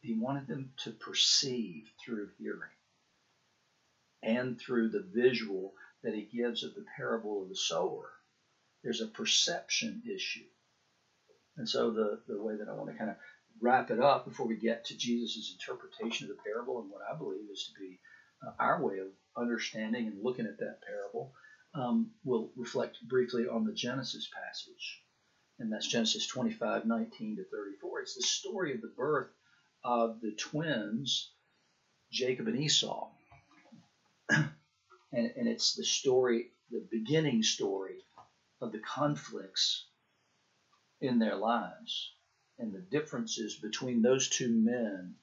he 0.00 0.14
wanted 0.14 0.48
them 0.48 0.72
to 0.78 0.90
perceive 0.90 1.84
through 2.04 2.30
hearing 2.38 2.70
and 4.22 4.58
through 4.58 4.88
the 4.88 5.06
visual 5.14 5.72
that 6.02 6.14
he 6.14 6.22
gives 6.22 6.62
of 6.62 6.74
the 6.74 6.84
parable 6.96 7.42
of 7.42 7.48
the 7.48 7.56
sower. 7.56 8.10
There's 8.82 9.00
a 9.00 9.06
perception 9.06 10.02
issue. 10.12 10.46
And 11.56 11.68
so 11.68 11.90
the, 11.90 12.20
the 12.28 12.40
way 12.40 12.56
that 12.56 12.68
I 12.68 12.74
want 12.74 12.90
to 12.90 12.96
kind 12.96 13.10
of 13.10 13.16
wrap 13.60 13.90
it 13.90 14.00
up 14.00 14.24
before 14.24 14.46
we 14.46 14.56
get 14.56 14.84
to 14.86 14.96
Jesus' 14.96 15.52
interpretation 15.52 16.30
of 16.30 16.36
the 16.36 16.42
parable 16.42 16.80
and 16.80 16.90
what 16.90 17.02
I 17.12 17.16
believe 17.16 17.50
is 17.50 17.64
to 17.64 17.80
be 17.80 17.98
uh, 18.46 18.52
our 18.60 18.80
way 18.80 18.98
of 18.98 19.08
understanding 19.36 20.06
and 20.06 20.22
looking 20.22 20.46
at 20.46 20.58
that 20.58 20.78
parable, 20.86 21.32
um, 21.74 22.12
we'll 22.24 22.50
reflect 22.56 22.98
briefly 23.08 23.48
on 23.48 23.64
the 23.64 23.72
Genesis 23.72 24.28
passage. 24.32 25.02
And 25.58 25.72
that's 25.72 25.88
Genesis 25.88 26.26
25, 26.28 26.86
19 26.86 27.36
to 27.36 27.44
34. 27.44 28.00
It's 28.00 28.14
the 28.14 28.22
story 28.22 28.74
of 28.74 28.80
the 28.80 28.92
birth 28.96 29.30
of 29.82 30.20
the 30.20 30.32
twins, 30.32 31.32
Jacob 32.12 32.46
and 32.46 32.58
Esau. 32.58 33.10
And, 34.30 34.52
and 35.12 35.48
it's 35.48 35.74
the 35.74 35.84
story, 35.84 36.50
the 36.70 36.86
beginning 36.90 37.42
story 37.42 38.04
of 38.60 38.72
the 38.72 38.78
conflicts 38.78 39.86
in 41.00 41.18
their 41.18 41.36
lives 41.36 42.12
and 42.58 42.72
the 42.72 42.80
differences 42.90 43.54
between 43.56 44.02
those 44.02 44.28
two 44.28 44.48
men 44.48 45.14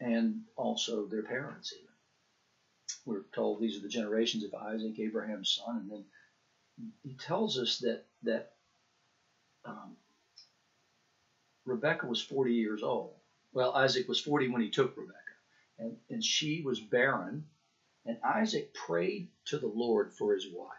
and 0.00 0.42
also 0.56 1.06
their 1.06 1.22
parents 1.22 1.72
even. 1.72 1.86
We're 3.06 3.22
told 3.34 3.60
these 3.60 3.78
are 3.78 3.82
the 3.82 3.88
generations 3.88 4.44
of 4.44 4.54
Isaac, 4.54 4.98
Abraham's 4.98 5.60
son, 5.64 5.76
and 5.76 5.90
then 5.90 6.04
he 7.02 7.14
tells 7.14 7.58
us 7.58 7.78
that 7.78 8.04
that 8.22 8.50
um, 9.64 9.96
Rebecca 11.64 12.06
was 12.06 12.20
40 12.20 12.52
years 12.52 12.82
old. 12.82 13.14
Well, 13.52 13.72
Isaac 13.74 14.08
was 14.08 14.20
40 14.20 14.48
when 14.48 14.62
he 14.62 14.70
took 14.70 14.96
Rebecca, 14.96 15.16
and, 15.78 15.96
and 16.10 16.22
she 16.22 16.62
was 16.62 16.80
barren, 16.80 17.44
and 18.06 18.18
Isaac 18.24 18.72
prayed 18.74 19.28
to 19.46 19.58
the 19.58 19.66
Lord 19.68 20.12
for 20.12 20.34
his 20.34 20.46
wife. 20.50 20.70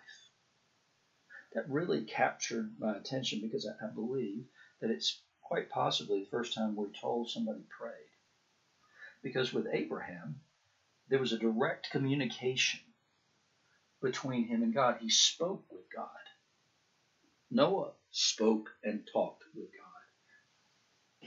That 1.54 1.70
really 1.70 2.02
captured 2.02 2.72
my 2.80 2.96
attention 2.98 3.42
because 3.42 3.68
I, 3.68 3.86
I 3.86 3.90
believe 3.90 4.46
that 4.82 4.92
it's 4.92 5.20
quite 5.42 5.70
possibly 5.70 6.22
the 6.22 6.30
first 6.30 6.54
time 6.54 6.76
we're 6.76 6.88
told 7.02 7.30
somebody 7.30 7.64
prayed. 7.70 7.94
Because 9.24 9.54
with 9.54 9.68
Abraham, 9.72 10.40
there 11.10 11.20
was 11.20 11.34
a 11.34 11.38
direct 11.38 11.90
communication 11.92 12.82
between 14.02 14.48
him 14.48 14.64
and 14.64 14.74
God. 14.74 14.98
He 15.00 15.10
spoke 15.10 15.64
with 15.72 15.86
God. 15.96 16.08
Noah 17.52 17.92
spoke 18.12 18.70
and 18.84 19.02
talked 19.12 19.44
with 19.56 19.68
God. 19.78 19.88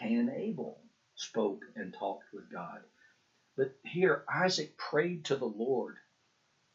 Cain 0.03 0.19
and 0.19 0.31
Abel 0.31 0.81
spoke 1.15 1.63
and 1.77 1.93
talked 1.93 2.25
with 2.33 2.51
God. 2.51 2.81
But 3.61 3.73
here, 3.85 4.25
Isaac 4.27 4.75
prayed 4.79 5.27
to 5.27 5.37
the 5.37 5.45
Lord 5.45 5.99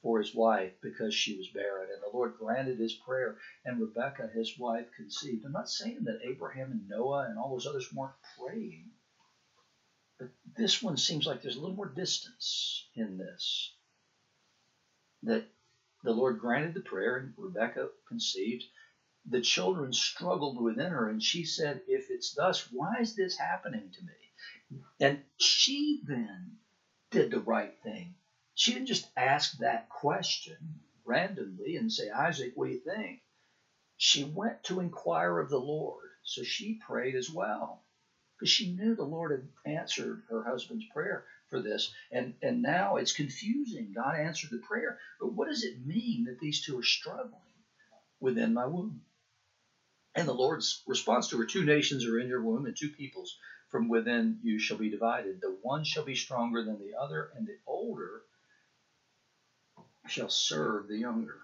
for 0.04 0.20
his 0.20 0.36
wife 0.36 0.72
because 0.84 1.16
she 1.16 1.36
was 1.36 1.50
barren. 1.50 1.90
And 1.92 2.00
the 2.00 2.16
Lord 2.16 2.36
granted 2.38 2.78
his 2.78 2.94
prayer, 2.94 3.40
and 3.66 3.82
Rebekah, 3.82 4.28
his 4.36 4.56
wife, 4.56 4.86
conceived. 4.96 5.46
I'm 5.46 5.52
not 5.52 5.68
saying 5.68 6.04
that 6.04 6.20
Abraham 6.24 6.70
and 6.70 6.88
Noah 6.88 7.26
and 7.28 7.40
all 7.40 7.50
those 7.50 7.66
others 7.66 7.92
weren't 7.92 8.14
praying, 8.40 8.92
but 10.20 10.30
this 10.56 10.84
one 10.84 10.96
seems 10.96 11.26
like 11.26 11.42
there's 11.42 11.56
a 11.56 11.60
little 11.60 11.76
more 11.76 11.90
distance 11.90 12.86
in 12.94 13.18
this. 13.18 13.74
That 15.24 15.48
the 16.04 16.14
Lord 16.14 16.38
granted 16.38 16.76
the 16.76 16.82
prayer, 16.82 17.18
and 17.18 17.34
Rebekah 17.36 17.90
conceived. 18.08 18.64
The 19.26 19.42
children 19.42 19.92
struggled 19.92 20.62
within 20.62 20.92
her, 20.92 21.10
and 21.10 21.24
she 21.24 21.46
said, 21.46 21.82
If 21.88 22.12
it's 22.12 22.36
thus, 22.36 22.70
why 22.72 23.00
is 23.00 23.16
this 23.16 23.36
happening 23.40 23.90
to 23.92 24.02
me? 24.04 24.84
And 25.00 25.24
she 25.40 26.00
then 26.06 26.58
did 27.16 27.32
the 27.32 27.40
right 27.40 27.74
thing 27.84 28.16
she 28.56 28.74
didn't 28.74 28.88
just 28.88 29.08
ask 29.18 29.58
that 29.58 29.90
question 29.90 30.58
randomly 31.04 31.76
and 31.76 31.92
say, 31.92 32.10
Isaac, 32.10 32.54
what 32.56 32.68
do 32.68 32.72
you 32.72 32.80
think? 32.80 33.20
She 33.98 34.24
went 34.24 34.64
to 34.64 34.80
inquire 34.80 35.40
of 35.40 35.50
the 35.50 35.60
Lord. 35.60 36.10
So 36.24 36.42
she 36.42 36.80
prayed 36.88 37.16
as 37.16 37.30
well 37.30 37.84
because 38.38 38.50
she 38.50 38.74
knew 38.74 38.96
the 38.96 39.04
Lord 39.04 39.32
had 39.32 39.74
answered 39.74 40.24
her 40.30 40.42
husband's 40.42 40.86
prayer 40.94 41.26
for 41.50 41.62
this. 41.62 41.94
And, 42.12 42.34
and 42.42 42.62
now 42.62 42.96
it's 42.96 43.12
confusing. 43.12 43.94
God 43.94 44.16
answered 44.18 44.52
the 44.52 44.66
prayer. 44.66 44.98
But 45.20 45.34
what 45.34 45.50
does 45.50 45.64
it 45.64 45.86
mean 45.86 46.26
that 46.26 46.40
these 46.40 46.66
two 46.66 46.80
are 46.80 46.84
struggling 46.84 47.42
within 48.22 48.54
my 48.54 48.66
womb? 48.66 49.02
And 50.16 50.28
the 50.28 50.34
Lord's 50.34 50.82
response 50.88 51.30
to 51.30 51.38
her 51.40 51.46
two 51.46 51.66
nations 51.66 52.06
are 52.06 52.20
in 52.20 52.30
your 52.30 52.42
womb, 52.42 52.66
and 52.66 52.76
two 52.76 52.90
peoples 52.90 53.38
from 53.70 53.90
within 53.90 54.40
you 54.44 54.60
shall 54.60 54.78
be 54.78 54.90
divided. 54.90 55.42
The 55.42 55.58
one 55.62 55.84
shall 55.84 56.06
be 56.06 56.16
stronger 56.16 56.64
than 56.64 56.80
the 56.80 56.98
other, 57.00 57.32
and 57.36 57.48
the 57.48 57.58
older 57.68 58.22
shall 60.08 60.30
serve 60.30 60.88
the 60.88 60.98
younger. 60.98 61.40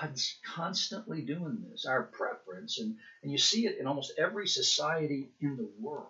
God's 0.00 0.38
constantly 0.44 1.22
doing 1.22 1.64
this. 1.70 1.86
Our 1.86 2.02
preference, 2.02 2.78
and, 2.78 2.96
and 3.22 3.30
you 3.30 3.38
see 3.38 3.66
it 3.66 3.78
in 3.78 3.86
almost 3.86 4.14
every 4.18 4.48
society 4.48 5.30
in 5.40 5.56
the 5.56 5.70
world, 5.80 6.08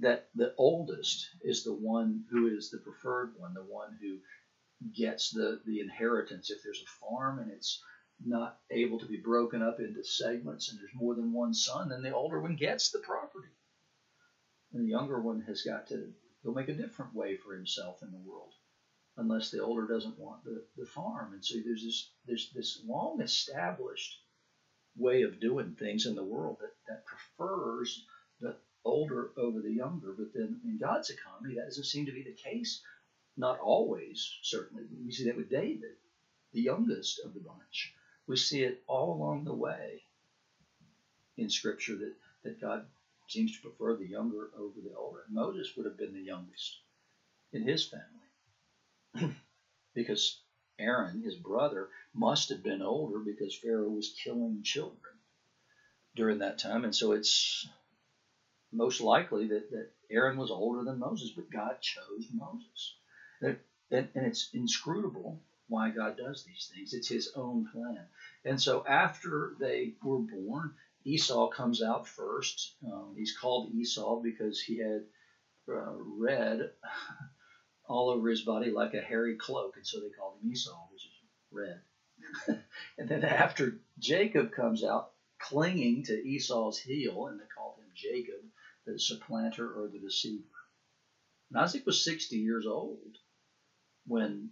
that 0.00 0.26
the 0.34 0.54
oldest 0.58 1.28
is 1.42 1.62
the 1.62 1.72
one 1.72 2.24
who 2.30 2.48
is 2.48 2.70
the 2.70 2.78
preferred 2.78 3.32
one, 3.38 3.54
the 3.54 3.62
one 3.62 3.96
who 4.00 4.18
gets 4.92 5.30
the, 5.30 5.60
the 5.64 5.80
inheritance. 5.80 6.50
If 6.50 6.62
there's 6.62 6.82
a 6.82 7.06
farm 7.06 7.38
and 7.38 7.50
it's 7.50 7.80
not 8.24 8.58
able 8.70 8.98
to 8.98 9.06
be 9.06 9.16
broken 9.16 9.62
up 9.62 9.80
into 9.80 10.04
segments 10.04 10.70
and 10.70 10.78
there's 10.78 10.94
more 10.94 11.14
than 11.14 11.32
one 11.32 11.54
son, 11.54 11.88
then 11.88 12.02
the 12.02 12.14
older 12.14 12.40
one 12.40 12.56
gets 12.56 12.90
the 12.90 12.98
property. 13.00 13.48
And 14.72 14.84
the 14.84 14.90
younger 14.90 15.20
one 15.20 15.42
has 15.42 15.62
got 15.62 15.88
to 15.88 16.12
go 16.44 16.52
make 16.52 16.68
a 16.68 16.74
different 16.74 17.14
way 17.14 17.36
for 17.36 17.54
himself 17.54 18.02
in 18.02 18.10
the 18.10 18.18
world 18.18 18.52
unless 19.16 19.50
the 19.50 19.60
older 19.60 19.86
doesn't 19.86 20.18
want 20.18 20.44
the, 20.44 20.64
the 20.76 20.86
farm. 20.86 21.32
And 21.32 21.44
so 21.44 21.56
there's 21.64 21.84
this 21.84 22.10
there's 22.26 22.50
this 22.54 22.80
long 22.86 23.20
established 23.20 24.18
way 24.96 25.22
of 25.22 25.40
doing 25.40 25.76
things 25.78 26.06
in 26.06 26.14
the 26.14 26.24
world 26.24 26.58
that, 26.60 26.72
that 26.88 27.04
prefers 27.06 28.04
the 28.40 28.56
older 28.84 29.30
over 29.36 29.60
the 29.60 29.72
younger. 29.72 30.14
But 30.16 30.32
then 30.34 30.60
in 30.64 30.78
God's 30.78 31.10
economy, 31.10 31.54
that 31.54 31.66
doesn't 31.66 31.84
seem 31.84 32.06
to 32.06 32.12
be 32.12 32.22
the 32.22 32.50
case. 32.50 32.82
Not 33.36 33.58
always, 33.58 34.30
certainly. 34.42 34.84
We 35.04 35.10
see 35.10 35.24
that 35.24 35.36
with 35.36 35.50
David, 35.50 35.96
the 36.52 36.60
youngest 36.60 37.20
of 37.24 37.34
the 37.34 37.40
bunch. 37.40 37.92
We 38.26 38.36
see 38.36 38.62
it 38.62 38.82
all 38.86 39.14
along 39.14 39.44
the 39.44 39.54
way 39.54 40.02
in 41.36 41.50
Scripture 41.50 41.96
that, 41.96 42.14
that 42.44 42.60
God 42.60 42.86
seems 43.28 43.52
to 43.52 43.62
prefer 43.68 43.96
the 43.96 44.06
younger 44.06 44.50
over 44.56 44.80
the 44.82 44.96
older. 44.96 45.24
Moses 45.30 45.76
would 45.76 45.86
have 45.86 45.98
been 45.98 46.14
the 46.14 46.20
youngest 46.20 46.78
in 47.52 47.62
his 47.62 47.90
family 49.14 49.34
because 49.94 50.40
Aaron, 50.78 51.22
his 51.22 51.36
brother, 51.36 51.88
must 52.12 52.48
have 52.48 52.62
been 52.62 52.82
older 52.82 53.18
because 53.18 53.54
Pharaoh 53.54 53.90
was 53.90 54.14
killing 54.22 54.62
children 54.62 55.14
during 56.16 56.38
that 56.38 56.58
time. 56.58 56.84
And 56.84 56.94
so 56.94 57.12
it's 57.12 57.66
most 58.72 59.00
likely 59.00 59.48
that, 59.48 59.70
that 59.70 59.88
Aaron 60.10 60.36
was 60.36 60.50
older 60.50 60.82
than 60.82 60.98
Moses, 60.98 61.30
but 61.30 61.50
God 61.50 61.80
chose 61.80 62.26
Moses. 62.32 62.94
And, 63.40 63.58
and, 63.90 64.08
and 64.14 64.26
it's 64.26 64.50
inscrutable 64.52 65.38
why 65.68 65.90
God 65.90 66.16
does 66.16 66.44
these 66.44 66.70
things. 66.74 66.92
It's 66.92 67.08
his 67.08 67.32
own 67.34 67.66
plan. 67.72 68.06
And 68.44 68.60
so 68.60 68.84
after 68.86 69.54
they 69.58 69.94
were 70.02 70.18
born, 70.18 70.74
Esau 71.04 71.48
comes 71.48 71.82
out 71.82 72.06
first. 72.06 72.74
Um, 72.86 73.14
he's 73.16 73.36
called 73.36 73.72
Esau 73.72 74.20
because 74.20 74.60
he 74.60 74.78
had 74.78 75.04
uh, 75.68 75.92
red 76.18 76.70
all 77.86 78.10
over 78.10 78.28
his 78.28 78.42
body 78.42 78.70
like 78.70 78.94
a 78.94 79.00
hairy 79.00 79.36
cloak, 79.36 79.76
and 79.76 79.86
so 79.86 80.00
they 80.00 80.10
called 80.10 80.38
him 80.40 80.50
Esau, 80.50 80.88
which 80.92 81.04
is 81.04 81.10
red. 81.50 81.80
and 82.98 83.08
then 83.08 83.24
after 83.24 83.78
Jacob 83.98 84.52
comes 84.52 84.82
out 84.82 85.12
clinging 85.38 86.04
to 86.04 86.26
Esau's 86.26 86.78
heel, 86.78 87.26
and 87.26 87.38
they 87.38 87.44
called 87.54 87.78
him 87.78 87.90
Jacob, 87.94 88.40
the 88.86 88.98
supplanter 88.98 89.66
or 89.66 89.88
the 89.88 89.98
deceiver. 89.98 90.44
And 91.50 91.60
Isaac 91.60 91.84
was 91.84 92.02
60 92.02 92.36
years 92.36 92.66
old 92.66 93.18
when 94.06 94.50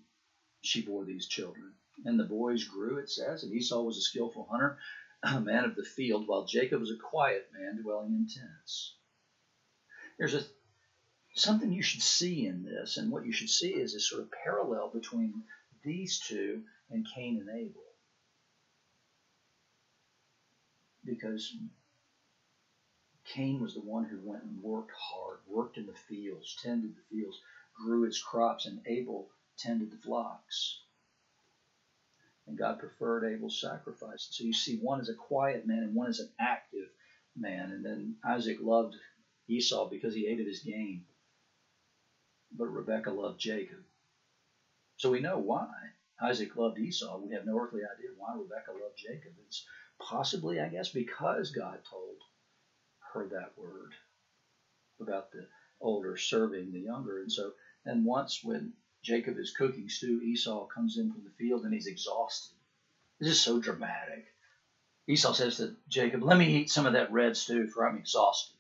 she 0.63 0.83
bore 0.83 1.05
these 1.05 1.27
children. 1.27 1.75
And 2.05 2.19
the 2.19 2.25
boys 2.25 2.65
grew, 2.65 2.99
it 2.99 3.11
says, 3.11 3.43
and 3.43 3.53
Esau 3.53 3.83
was 3.83 3.99
a 3.99 4.01
skillful 4.01 4.49
hunter, 4.51 4.79
a 5.23 5.41
man 5.41 5.65
of 5.65 5.77
the 5.77 5.85
field, 5.85 6.27
while 6.27 6.47
Jacob 6.47 6.81
was 6.81 6.91
a 6.91 6.97
quiet 6.97 7.49
man 7.53 7.83
dwelling 7.83 8.15
in 8.15 8.27
tents. 8.27 8.95
There's 10.19 10.35
a 10.35 10.43
something 11.35 11.73
you 11.73 11.83
should 11.83 12.03
see 12.03 12.47
in 12.47 12.63
this, 12.63 12.97
and 12.97 13.11
what 13.11 13.25
you 13.25 13.33
should 13.33 13.49
see 13.49 13.71
is 13.71 13.95
a 13.95 14.01
sort 14.01 14.23
of 14.23 14.31
parallel 14.45 14.91
between 14.93 15.43
these 15.83 16.21
two 16.21 16.63
and 16.91 17.07
Cain 17.15 17.39
and 17.39 17.49
Abel. 17.49 17.83
Because 21.05 21.55
Cain 23.25 23.61
was 23.61 23.75
the 23.75 23.81
one 23.81 24.05
who 24.05 24.21
went 24.23 24.45
and 24.45 24.63
worked 24.63 24.93
hard, 24.97 25.39
worked 25.49 25.79
in 25.79 25.87
the 25.87 25.95
fields, 25.95 26.57
tended 26.63 26.95
the 26.95 27.17
fields, 27.17 27.41
grew 27.75 28.05
its 28.05 28.23
crops, 28.23 28.67
and 28.67 28.81
Abel 28.87 29.31
tended 29.59 29.91
the 29.91 29.97
flocks. 29.99 30.79
and 32.47 32.59
God 32.59 32.79
preferred 32.79 33.25
Abel's 33.25 33.61
sacrifice. 33.61 34.29
So 34.31 34.45
you 34.45 34.53
see, 34.53 34.79
one 34.79 35.01
is 35.01 35.09
a 35.09 35.15
quiet 35.15 35.67
man 35.67 35.79
and 35.85 35.95
one 35.95 36.11
is 36.11 36.21
an 36.21 36.31
active 36.41 36.89
man. 37.37 37.71
And 37.73 37.85
then 37.85 38.17
Isaac 38.25 38.59
loved 38.61 38.97
Esau 39.49 39.89
because 39.89 40.15
he 40.15 40.27
ate 40.27 40.41
of 40.41 40.47
his 40.47 40.61
game, 40.61 41.05
but 42.53 42.67
Rebekah 42.67 43.11
loved 43.13 43.41
Jacob. 43.41 43.79
So 44.97 45.11
we 45.11 45.21
know 45.21 45.39
why 45.39 45.69
Isaac 46.21 46.57
loved 46.57 46.79
Esau. 46.79 47.19
We 47.19 47.35
have 47.35 47.47
no 47.47 47.59
earthly 47.59 47.83
idea 47.83 48.11
why 48.19 48.35
Rebekah 48.35 48.73
loved 48.73 48.99
Jacob. 48.99 49.33
It's 49.47 49.67
possibly, 50.01 50.61
I 50.61 50.69
guess, 50.69 50.91
because 50.91 51.51
God 51.53 51.79
told 51.91 52.17
her 53.15 53.29
that 53.29 53.53
word 53.59 53.93
about 55.01 55.33
the 55.33 55.47
older 55.81 56.17
serving 56.17 56.73
the 56.73 56.81
younger. 56.81 57.21
And 57.21 57.33
so, 57.33 57.53
and 57.85 58.05
once 58.05 58.41
when 58.45 58.73
Jacob 59.03 59.39
is 59.39 59.55
cooking 59.57 59.89
stew, 59.89 60.21
Esau 60.23 60.67
comes 60.67 60.97
in 60.97 61.13
from 61.13 61.25
the 61.25 61.31
field 61.31 61.65
and 61.65 61.75
he's 61.75 61.87
exhausted. 61.87 62.55
This 63.19 63.31
is 63.31 63.41
so 63.41 63.61
dramatic. 63.61 64.27
Esau 65.09 65.33
says 65.33 65.57
to 65.57 65.77
Jacob, 65.89 66.23
Let 66.23 66.39
me 66.39 66.57
eat 66.57 66.71
some 66.71 66.87
of 66.87 66.93
that 66.93 67.13
red 67.13 67.37
stew, 67.37 67.67
for 67.67 67.87
I'm 67.87 67.99
exhausted. 67.99 68.57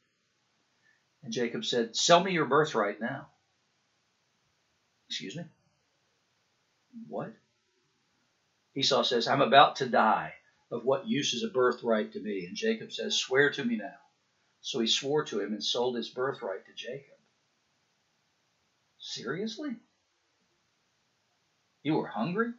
And 1.22 1.32
Jacob 1.32 1.64
said, 1.64 1.96
Sell 1.96 2.22
me 2.22 2.32
your 2.32 2.46
birthright 2.46 3.00
now. 3.00 3.28
Excuse 5.08 5.36
me? 5.36 5.44
What? 7.06 7.32
Esau 8.74 9.02
says, 9.02 9.28
I'm 9.28 9.42
about 9.42 9.76
to 9.76 9.88
die. 9.88 10.34
Of 10.70 10.84
what 10.84 11.06
use 11.06 11.34
is 11.34 11.44
a 11.44 11.48
birthright 11.48 12.14
to 12.14 12.20
me? 12.20 12.46
And 12.46 12.56
Jacob 12.56 12.92
says, 12.92 13.14
Swear 13.14 13.50
to 13.52 13.64
me 13.64 13.76
now. 13.76 13.98
So 14.62 14.80
he 14.80 14.86
swore 14.86 15.24
to 15.26 15.40
him 15.40 15.52
and 15.52 15.62
sold 15.62 15.96
his 15.96 16.08
birthright 16.08 16.64
to 16.66 16.72
Jacob. 16.74 17.18
Seriously? 18.98 19.76
You 21.82 21.94
were 21.94 22.06
hungry? 22.06 22.52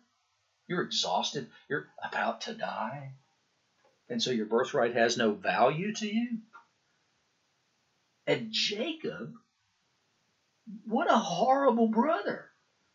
You're 0.67 0.81
exhausted? 0.81 1.49
You're 1.69 1.87
about 2.03 2.41
to 2.41 2.53
die? 2.53 3.13
And 4.09 4.21
so 4.21 4.31
your 4.31 4.45
birthright 4.45 4.95
has 4.95 5.17
no 5.17 5.31
value 5.31 5.93
to 5.93 6.07
you? 6.07 6.39
And 8.27 8.51
Jacob, 8.51 9.33
what 10.85 11.11
a 11.11 11.17
horrible 11.17 11.87
brother. 11.87 12.49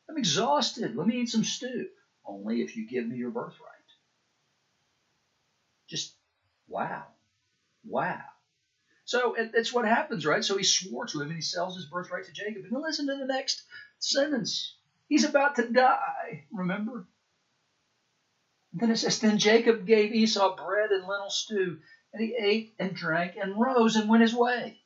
I'm 0.09 0.17
exhausted. 0.17 0.97
Let 0.97 1.07
me 1.07 1.17
eat 1.17 1.29
some 1.29 1.45
stew. 1.45 1.89
Only 2.25 2.63
if 2.63 2.77
you 2.77 2.87
give 2.87 3.07
me 3.07 3.17
your 3.17 3.31
birthright. 3.31 3.69
Just 5.89 6.15
wow. 6.67 7.05
Wow. 7.85 8.21
So 9.05 9.35
that's 9.53 9.73
what 9.73 9.87
happens, 9.87 10.27
right? 10.27 10.45
So 10.45 10.57
he 10.57 10.65
swore 10.65 11.07
to 11.07 11.21
him 11.21 11.29
and 11.29 11.37
he 11.37 11.43
sells 11.43 11.77
his 11.77 11.87
birthright 11.87 12.27
to 12.27 12.33
Jacob. 12.33 12.65
And 12.65 12.83
listen 12.83 13.07
to 13.07 13.17
the 13.17 13.27
next 13.27 13.63
sentence. 13.99 14.78
He's 15.09 15.25
about 15.25 15.57
to 15.57 15.67
die, 15.67 16.45
remember? 16.53 17.07
And 18.73 18.81
then 18.81 18.91
it 18.91 18.99
says, 18.99 19.19
Then 19.19 19.39
Jacob 19.39 19.87
gave 19.87 20.13
Esau 20.13 20.55
bread 20.55 20.91
and 20.91 21.07
lentil 21.07 21.31
stew, 21.31 21.79
and 22.13 22.23
he 22.23 22.35
ate 22.39 22.75
and 22.79 22.95
drank 22.95 23.37
and 23.37 23.59
rose 23.59 23.97
and 23.97 24.09
went 24.09 24.21
his 24.21 24.35
way. 24.35 24.79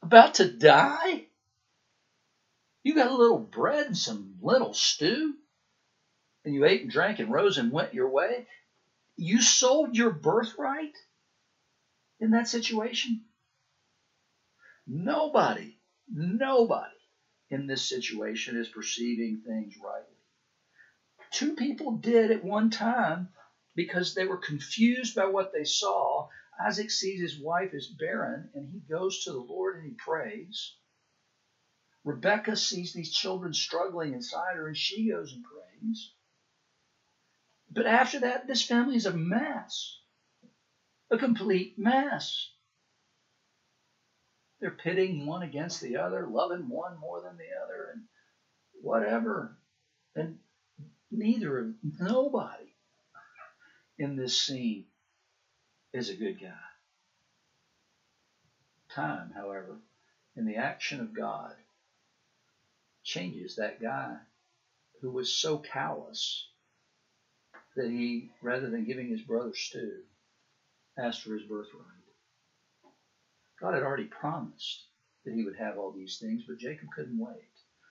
About 0.00 0.34
to 0.34 0.48
die? 0.48 1.26
You 2.84 2.94
got 2.94 3.10
a 3.10 3.16
little 3.16 3.40
bread 3.40 3.86
and 3.86 3.98
some 3.98 4.36
lentil 4.40 4.74
stew, 4.74 5.34
and 6.44 6.54
you 6.54 6.64
ate 6.64 6.82
and 6.82 6.90
drank 6.90 7.18
and 7.18 7.32
rose 7.32 7.58
and 7.58 7.72
went 7.72 7.94
your 7.94 8.08
way? 8.08 8.46
You 9.16 9.42
sold 9.42 9.96
your 9.96 10.10
birthright 10.10 10.96
in 12.20 12.30
that 12.30 12.46
situation? 12.46 13.24
Nobody, 14.86 15.76
nobody 16.08 16.97
in 17.50 17.66
this 17.66 17.88
situation 17.88 18.56
is 18.56 18.68
perceiving 18.68 19.40
things 19.44 19.74
rightly. 19.82 20.14
Two 21.30 21.54
people 21.54 21.92
did 21.92 22.30
at 22.30 22.44
one 22.44 22.70
time 22.70 23.28
because 23.74 24.14
they 24.14 24.24
were 24.24 24.38
confused 24.38 25.14
by 25.14 25.26
what 25.26 25.52
they 25.52 25.64
saw. 25.64 26.28
Isaac 26.60 26.90
sees 26.90 27.20
his 27.20 27.38
wife 27.38 27.70
is 27.72 27.86
barren 27.86 28.48
and 28.54 28.68
he 28.68 28.80
goes 28.80 29.24
to 29.24 29.32
the 29.32 29.38
Lord 29.38 29.76
and 29.76 29.86
he 29.86 29.94
prays. 29.94 30.74
Rebecca 32.04 32.56
sees 32.56 32.92
these 32.92 33.12
children 33.12 33.52
struggling 33.52 34.14
inside 34.14 34.56
her 34.56 34.66
and 34.66 34.76
she 34.76 35.10
goes 35.10 35.32
and 35.32 35.44
prays. 35.44 36.10
But 37.70 37.86
after 37.86 38.20
that, 38.20 38.46
this 38.46 38.62
family 38.62 38.96
is 38.96 39.06
a 39.06 39.12
mess, 39.12 39.98
a 41.10 41.18
complete 41.18 41.74
mess. 41.76 42.50
They're 44.60 44.70
pitting 44.70 45.26
one 45.26 45.42
against 45.42 45.80
the 45.80 45.96
other, 45.96 46.26
loving 46.26 46.68
one 46.68 46.98
more 46.98 47.20
than 47.20 47.36
the 47.36 47.56
other, 47.64 47.90
and 47.92 48.02
whatever. 48.82 49.56
And 50.16 50.38
neither 51.10 51.58
of 51.58 51.74
nobody 52.00 52.72
in 53.98 54.16
this 54.16 54.40
scene 54.40 54.84
is 55.92 56.10
a 56.10 56.16
good 56.16 56.40
guy. 56.40 56.54
Time, 58.90 59.32
however, 59.34 59.78
in 60.36 60.44
the 60.44 60.56
action 60.56 61.00
of 61.00 61.14
God, 61.14 61.54
changes 63.04 63.56
that 63.56 63.80
guy 63.80 64.16
who 65.00 65.10
was 65.10 65.32
so 65.32 65.58
callous 65.58 66.48
that 67.76 67.90
he, 67.90 68.30
rather 68.42 68.68
than 68.70 68.84
giving 68.84 69.08
his 69.08 69.22
brother 69.22 69.52
stew, 69.54 70.02
asked 70.98 71.22
for 71.22 71.34
his 71.34 71.44
birthright. 71.44 71.97
God 73.60 73.74
had 73.74 73.82
already 73.82 74.04
promised 74.04 74.86
that 75.24 75.34
he 75.34 75.44
would 75.44 75.56
have 75.56 75.78
all 75.78 75.90
these 75.90 76.18
things, 76.18 76.44
but 76.46 76.58
Jacob 76.58 76.88
couldn't 76.94 77.18
wait. 77.18 77.48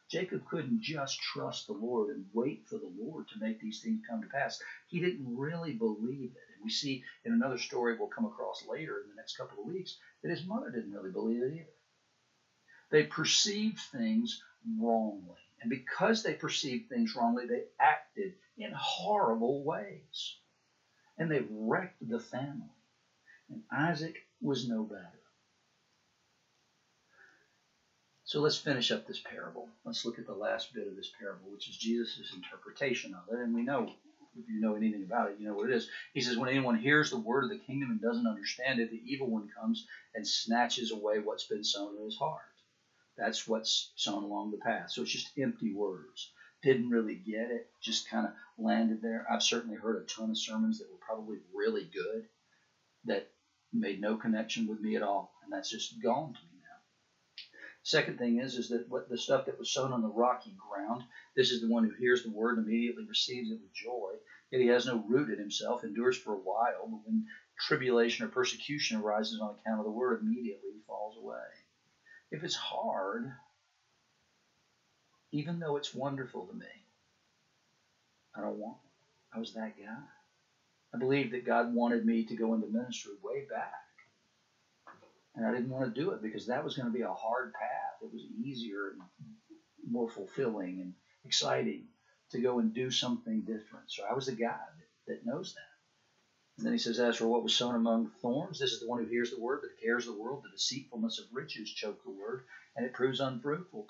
Jacob 0.10 0.46
couldn't 0.46 0.82
just 0.82 1.20
trust 1.20 1.68
the 1.68 1.74
Lord 1.74 2.10
and 2.10 2.26
wait 2.34 2.66
for 2.66 2.78
the 2.78 2.92
Lord 2.98 3.28
to 3.28 3.40
make 3.40 3.60
these 3.60 3.82
things 3.82 4.00
come 4.10 4.22
to 4.22 4.28
pass. 4.28 4.62
He 4.88 5.02
didn't 5.02 5.38
really 5.38 5.74
believe 5.74 6.32
it. 6.32 6.54
And 6.56 6.64
we 6.64 6.70
see 6.70 7.04
in 7.26 7.34
another 7.34 7.58
story 7.58 7.98
we'll 7.98 8.08
come 8.08 8.26
across 8.26 8.66
later 8.66 9.02
in 9.04 9.10
the 9.10 9.16
next 9.16 9.36
couple 9.36 9.60
of 9.60 9.68
weeks 9.68 9.98
that 10.24 10.30
his 10.30 10.46
mother 10.46 10.72
didn't 10.72 10.94
really 10.94 11.12
believe 11.12 11.44
it 11.44 11.54
either. 11.54 11.76
They 12.90 13.04
perceived 13.04 13.80
things 13.80 14.42
wrongly. 14.80 15.36
And 15.62 15.70
because 15.70 16.24
they 16.24 16.34
perceived 16.34 16.88
things 16.88 17.16
wrongly, 17.16 17.46
they 17.46 17.64
acted 17.80 18.36
in 18.58 18.72
horrible 18.74 19.64
ways. 19.64 20.38
And 21.18 21.30
they 21.30 21.46
wrecked 21.50 22.08
the 22.08 22.20
family. 22.20 22.70
And 23.50 23.64
Isaac 23.72 24.16
was 24.42 24.70
no 24.70 24.84
better. 24.84 25.17
So 28.28 28.42
let's 28.42 28.58
finish 28.58 28.92
up 28.92 29.08
this 29.08 29.22
parable. 29.22 29.70
Let's 29.86 30.04
look 30.04 30.20
at 30.20 30.28
the 30.28 30.34
last 30.34 30.74
bit 30.74 30.86
of 30.86 30.98
this 30.98 31.10
parable, 31.18 31.50
which 31.50 31.70
is 31.70 31.78
Jesus' 31.78 32.34
interpretation 32.36 33.14
of 33.14 33.34
it. 33.34 33.42
And 33.42 33.56
we 33.56 33.62
know, 33.62 33.90
if 34.38 34.50
you 34.50 34.60
know 34.60 34.76
anything 34.76 35.04
about 35.04 35.30
it, 35.30 35.38
you 35.40 35.48
know 35.48 35.54
what 35.54 35.70
it 35.70 35.76
is. 35.78 35.88
He 36.14 36.20
says, 36.20 36.36
When 36.36 36.50
anyone 36.50 36.78
hears 36.78 37.10
the 37.10 37.20
word 37.20 37.46
of 37.46 37.52
the 37.52 37.66
kingdom 37.66 37.90
and 37.90 38.02
doesn't 38.02 38.28
understand 38.28 38.82
it, 38.82 38.92
the 38.92 39.02
evil 39.06 39.28
one 39.28 39.48
comes 39.58 39.88
and 40.14 40.28
snatches 40.28 40.92
away 40.92 41.20
what's 41.20 41.46
been 41.46 41.64
sown 41.64 41.96
in 41.96 42.04
his 42.04 42.18
heart. 42.18 42.42
That's 43.18 43.48
what's 43.48 43.94
sown 43.96 44.26
along 44.26 44.52
the 44.52 44.58
path. 44.58 44.92
So 44.92 45.04
it's 45.04 45.12
just 45.12 45.32
empty 45.40 45.74
words. 45.74 46.30
Didn't 46.64 46.90
really 46.90 47.16
get 47.16 47.50
it, 47.50 47.70
just 47.82 48.10
kind 48.10 48.26
of 48.28 48.34
landed 48.58 49.02
there. 49.02 49.26
I've 49.32 49.42
certainly 49.42 49.78
heard 49.78 50.04
a 50.04 50.06
ton 50.06 50.32
of 50.32 50.38
sermons 50.38 50.80
that 50.80 50.92
were 50.92 51.00
probably 51.00 51.38
really 51.56 51.90
good 51.94 52.26
that 53.06 53.30
made 53.72 54.02
no 54.02 54.18
connection 54.18 54.68
with 54.68 54.82
me 54.82 54.98
at 54.98 55.02
all. 55.02 55.32
And 55.46 55.54
that's 55.54 55.70
just 55.70 56.04
gone 56.04 56.34
to 56.34 56.40
me 56.52 56.57
Second 57.88 58.18
thing 58.18 58.38
is, 58.40 58.58
is 58.58 58.68
that 58.68 58.90
what 58.90 59.08
the 59.08 59.18
stuff 59.18 59.46
that 59.46 59.58
was 59.58 59.72
sown 59.72 59.94
on 59.94 60.02
the 60.02 60.10
rocky 60.10 60.54
ground, 60.70 61.06
this 61.38 61.52
is 61.52 61.62
the 61.62 61.70
one 61.70 61.86
who 61.86 61.92
hears 61.98 62.22
the 62.22 62.30
word 62.30 62.58
and 62.58 62.68
immediately 62.68 63.06
receives 63.06 63.50
it 63.50 63.62
with 63.62 63.72
joy. 63.72 64.12
Yet 64.52 64.60
he 64.60 64.68
has 64.68 64.86
no 64.86 65.06
root 65.08 65.30
in 65.30 65.40
himself, 65.40 65.86
endures 65.86 66.18
for 66.18 66.34
a 66.34 66.38
while, 66.38 66.86
but 66.90 67.00
when 67.06 67.24
tribulation 67.58 68.26
or 68.26 68.28
persecution 68.28 68.98
arises 68.98 69.40
on 69.40 69.56
account 69.56 69.80
of 69.80 69.86
the 69.86 69.92
word, 69.92 70.20
immediately 70.20 70.72
he 70.74 70.82
falls 70.86 71.16
away. 71.16 71.48
If 72.30 72.44
it's 72.44 72.56
hard, 72.56 73.32
even 75.32 75.60
though 75.60 75.78
it's 75.78 75.94
wonderful 75.94 76.46
to 76.46 76.54
me, 76.54 76.66
I 78.36 78.42
don't 78.42 78.60
want 78.60 78.80
it. 78.84 79.38
I 79.38 79.40
was 79.40 79.54
that 79.54 79.78
guy. 79.78 80.04
I 80.94 80.98
believed 80.98 81.32
that 81.32 81.46
God 81.46 81.74
wanted 81.74 82.06
me 82.06 82.26
to 82.26 82.36
go 82.36 82.54
into 82.54 82.68
ministry 82.68 83.14
way 83.24 83.46
back. 83.50 83.87
And 85.38 85.46
I 85.46 85.52
didn't 85.52 85.70
want 85.70 85.94
to 85.94 86.02
do 86.02 86.12
it 86.12 86.22
because 86.24 86.48
that 86.48 86.64
was 86.64 86.76
going 86.76 86.88
to 86.88 86.94
be 86.98 87.04
a 87.04 87.14
hard 87.14 87.54
path. 87.54 88.02
It 88.02 88.12
was 88.12 88.24
easier 88.24 88.90
and 88.90 89.02
more 89.88 90.10
fulfilling 90.10 90.82
and 90.82 90.94
exciting 91.26 91.86
to 92.32 92.42
go 92.42 92.58
and 92.58 92.74
do 92.74 92.90
something 92.90 93.42
different. 93.42 93.90
So 93.90 94.04
I 94.10 94.14
was 94.14 94.26
the 94.26 94.32
guy 94.32 94.58
that, 95.08 95.14
that 95.14 95.26
knows 95.28 95.54
that. 95.54 96.58
And 96.58 96.66
then 96.66 96.74
he 96.74 96.80
says, 96.80 97.00
As 97.00 97.18
for 97.18 97.28
what 97.28 97.44
was 97.44 97.54
sown 97.54 97.76
among 97.76 98.10
thorns, 98.20 98.58
this 98.58 98.72
is 98.72 98.80
the 98.80 98.88
one 98.88 98.98
who 98.98 99.08
hears 99.08 99.30
the 99.30 99.40
word, 99.40 99.60
but 99.62 99.80
cares 99.80 100.08
the 100.08 100.14
world. 100.18 100.44
The 100.44 100.50
deceitfulness 100.50 101.20
of 101.20 101.26
riches 101.32 101.72
choke 101.72 102.04
the 102.04 102.10
word, 102.10 102.42
and 102.76 102.84
it 102.84 102.94
proves 102.94 103.20
unfruitful. 103.20 103.86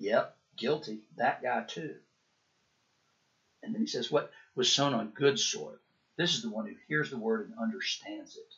Yep, 0.00 0.36
guilty. 0.56 1.02
That 1.16 1.40
guy 1.40 1.62
too. 1.62 1.94
And 3.62 3.72
then 3.72 3.80
he 3.80 3.86
says, 3.86 4.10
What 4.10 4.32
was 4.56 4.72
sown 4.72 4.92
on 4.92 5.10
good 5.10 5.38
soil? 5.38 5.78
This 6.16 6.34
is 6.34 6.42
the 6.42 6.50
one 6.50 6.66
who 6.66 6.74
hears 6.88 7.10
the 7.10 7.18
word 7.18 7.48
and 7.48 7.58
understands 7.60 8.36
it. 8.36 8.52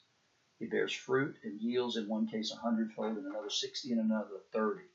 He 0.59 0.67
bears 0.67 0.93
fruit 0.93 1.37
and 1.45 1.61
yields 1.61 1.97
in 1.97 2.09
one 2.09 2.27
case 2.27 2.51
a 2.53 2.57
hundredfold, 2.57 3.19
in 3.19 3.27
another 3.27 3.51
sixty, 3.51 3.93
and 3.93 4.01
another 4.01 4.41
thirty. 4.53 4.89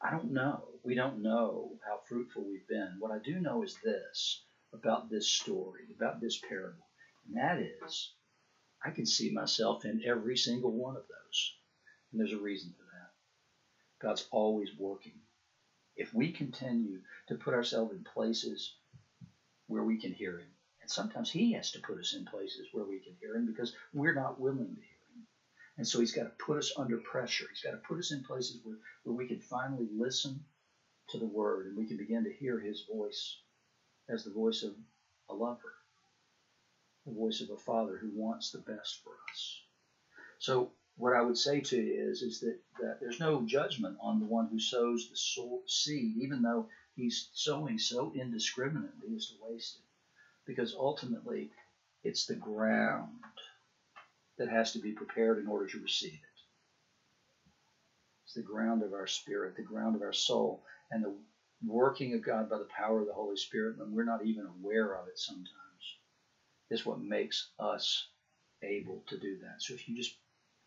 I 0.00 0.10
don't 0.10 0.32
know 0.32 0.72
we 0.82 0.94
don't 0.94 1.22
know 1.22 1.78
how 1.86 2.00
fruitful 2.08 2.44
we've 2.44 2.66
been. 2.66 2.96
What 2.98 3.12
I 3.12 3.18
do 3.18 3.38
know 3.40 3.62
is 3.62 3.76
this 3.84 4.42
about 4.72 5.08
this 5.08 5.28
story, 5.28 5.84
about 5.96 6.20
this 6.20 6.38
parable, 6.38 6.86
and 7.26 7.36
that 7.36 7.58
is 7.58 8.12
I 8.84 8.90
can 8.90 9.06
see 9.06 9.30
myself 9.32 9.84
in 9.84 10.02
every 10.04 10.36
single 10.36 10.72
one 10.72 10.96
of 10.96 11.04
those. 11.08 11.54
And 12.10 12.20
there's 12.20 12.32
a 12.32 12.38
reason 12.38 12.72
for 12.76 12.84
that. 12.84 13.10
God's 14.06 14.26
always 14.30 14.70
working. 14.76 15.20
If 15.96 16.12
we 16.12 16.32
continue 16.32 17.00
to 17.28 17.36
put 17.36 17.54
ourselves 17.54 17.92
in 17.92 18.04
places 18.04 18.74
where 19.68 19.84
we 19.84 19.98
can 19.98 20.12
hear 20.12 20.38
Him, 20.38 20.50
sometimes 20.92 21.30
He 21.30 21.52
has 21.52 21.70
to 21.72 21.80
put 21.80 21.98
us 21.98 22.14
in 22.14 22.24
places 22.24 22.68
where 22.72 22.84
we 22.84 22.98
can 23.00 23.14
hear 23.20 23.36
Him 23.36 23.46
because 23.46 23.74
we're 23.92 24.14
not 24.14 24.40
willing 24.40 24.74
to 24.74 24.80
hear 24.80 24.98
Him. 25.14 25.26
And 25.78 25.86
so 25.86 26.00
He's 26.00 26.12
got 26.12 26.24
to 26.24 26.44
put 26.44 26.58
us 26.58 26.72
under 26.76 26.98
pressure. 26.98 27.46
He's 27.50 27.62
got 27.62 27.72
to 27.72 27.88
put 27.88 27.98
us 27.98 28.12
in 28.12 28.22
places 28.24 28.60
where, 28.62 28.76
where 29.04 29.16
we 29.16 29.26
can 29.26 29.40
finally 29.40 29.88
listen 29.92 30.44
to 31.10 31.18
the 31.18 31.26
Word 31.26 31.66
and 31.66 31.76
we 31.76 31.86
can 31.86 31.96
begin 31.96 32.24
to 32.24 32.32
hear 32.32 32.58
His 32.58 32.84
voice 32.92 33.38
as 34.08 34.24
the 34.24 34.30
voice 34.30 34.62
of 34.62 34.74
a 35.30 35.34
lover 35.34 35.72
the 37.06 37.12
voice 37.12 37.40
of 37.40 37.50
a 37.50 37.56
father 37.56 37.96
who 37.96 38.10
wants 38.14 38.50
the 38.50 38.58
best 38.58 39.02
for 39.02 39.12
us. 39.30 39.60
So 40.38 40.70
what 40.96 41.14
I 41.14 41.22
would 41.22 41.38
say 41.38 41.60
to 41.60 41.76
you 41.76 42.10
is, 42.10 42.22
is 42.22 42.40
that, 42.40 42.58
that 42.80 43.00
there's 43.00 43.20
no 43.20 43.42
judgment 43.42 43.96
on 44.00 44.20
the 44.20 44.26
one 44.26 44.48
who 44.48 44.58
sows 44.58 45.08
the 45.08 45.16
soul, 45.16 45.62
seed, 45.66 46.16
even 46.18 46.42
though 46.42 46.68
he's 46.94 47.28
sowing 47.32 47.78
so 47.78 48.12
indiscriminately 48.14 49.16
as 49.16 49.26
to 49.28 49.34
waste 49.40 49.78
it. 49.78 49.91
Because 50.52 50.74
ultimately, 50.78 51.48
it's 52.04 52.26
the 52.26 52.34
ground 52.34 53.08
that 54.36 54.50
has 54.50 54.72
to 54.72 54.80
be 54.80 54.92
prepared 54.92 55.38
in 55.38 55.46
order 55.46 55.66
to 55.66 55.80
receive 55.80 56.12
it. 56.12 56.42
It's 58.26 58.34
the 58.34 58.42
ground 58.42 58.82
of 58.82 58.92
our 58.92 59.06
spirit, 59.06 59.56
the 59.56 59.62
ground 59.62 59.96
of 59.96 60.02
our 60.02 60.12
soul, 60.12 60.62
and 60.90 61.02
the 61.02 61.14
working 61.66 62.12
of 62.12 62.22
God 62.22 62.50
by 62.50 62.58
the 62.58 62.68
power 62.76 63.00
of 63.00 63.06
the 63.06 63.14
Holy 63.14 63.36
Spirit 63.36 63.78
when 63.78 63.94
we're 63.94 64.04
not 64.04 64.26
even 64.26 64.44
aware 64.44 64.92
of 64.94 65.08
it 65.08 65.18
sometimes 65.18 65.48
is 66.70 66.84
what 66.84 67.00
makes 67.00 67.48
us 67.58 68.08
able 68.62 69.02
to 69.08 69.18
do 69.18 69.38
that. 69.38 69.62
So 69.62 69.72
if 69.72 69.88
you 69.88 69.96
just 69.96 70.14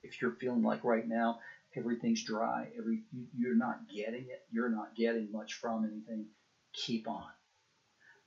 if 0.02 0.20
you're 0.20 0.32
feeling 0.40 0.64
like 0.64 0.84
right 0.84 1.08
now 1.08 1.42
everything's 1.76 2.24
dry, 2.24 2.70
every 2.76 3.04
you're 3.38 3.56
not 3.56 3.88
getting 3.88 4.26
it, 4.30 4.42
you're 4.52 4.70
not 4.70 4.96
getting 4.96 5.32
much 5.32 5.54
from 5.54 5.86
anything, 5.86 6.26
keep 6.74 7.08
on. 7.08 7.30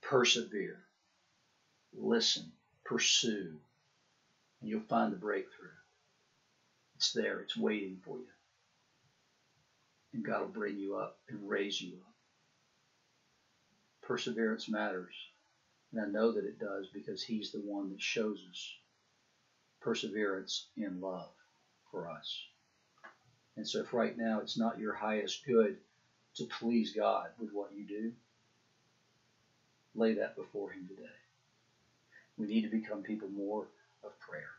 Persevere. 0.03 0.85
Listen, 2.01 2.53
pursue, 2.85 3.59
and 4.61 4.71
you'll 4.71 4.81
find 4.81 5.13
the 5.13 5.17
breakthrough. 5.17 5.69
It's 6.97 7.13
there, 7.13 7.41
it's 7.41 7.57
waiting 7.57 7.99
for 8.05 8.19
you. 8.19 8.25
And 10.13 10.25
God 10.25 10.41
will 10.41 10.49
bring 10.49 10.79
you 10.79 10.97
up 10.97 11.19
and 11.29 11.49
raise 11.49 11.81
you 11.81 11.95
up. 11.95 12.15
Perseverance 14.03 14.69
matters. 14.69 15.15
And 15.93 16.01
I 16.01 16.07
know 16.07 16.33
that 16.33 16.45
it 16.45 16.59
does 16.59 16.87
because 16.93 17.23
He's 17.23 17.51
the 17.51 17.61
one 17.61 17.91
that 17.91 18.01
shows 18.01 18.45
us 18.51 18.75
perseverance 19.81 20.67
in 20.77 21.01
love 21.01 21.31
for 21.91 22.09
us. 22.09 22.45
And 23.57 23.67
so, 23.67 23.81
if 23.81 23.93
right 23.93 24.17
now 24.17 24.41
it's 24.41 24.59
not 24.59 24.79
your 24.79 24.95
highest 24.95 25.45
good 25.47 25.77
to 26.37 26.45
please 26.45 26.93
God 26.93 27.31
with 27.39 27.53
what 27.53 27.73
you 27.75 27.85
do, 27.85 28.13
lay 29.95 30.15
that 30.15 30.37
before 30.37 30.71
Him 30.71 30.87
today. 30.89 31.09
We 32.39 32.47
need 32.47 32.63
to 32.63 32.69
become 32.69 33.03
people 33.03 33.29
more 33.29 33.67
of 34.05 34.19
prayer. 34.21 34.51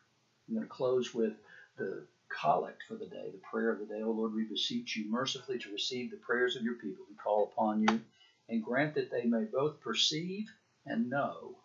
I'm 0.47 0.55
going 0.55 0.67
to 0.67 0.73
close 0.73 1.13
with 1.13 1.33
the 1.77 2.05
collect 2.27 2.83
for 2.87 2.95
the 2.95 3.05
day, 3.05 3.29
the 3.31 3.41
prayer 3.49 3.71
of 3.71 3.79
the 3.79 3.85
day. 3.85 4.01
Oh 4.03 4.11
Lord, 4.11 4.33
we 4.33 4.43
beseech 4.43 4.95
you 4.95 5.09
mercifully 5.09 5.57
to 5.59 5.71
receive 5.71 6.11
the 6.11 6.17
prayers 6.17 6.55
of 6.55 6.63
your 6.63 6.75
people 6.75 7.05
who 7.07 7.15
call 7.15 7.51
upon 7.51 7.81
you, 7.81 8.01
and 8.49 8.63
grant 8.63 8.95
that 8.95 9.11
they 9.11 9.23
may 9.23 9.45
both 9.45 9.79
perceive 9.79 10.51
and 10.85 11.09
know 11.09 11.55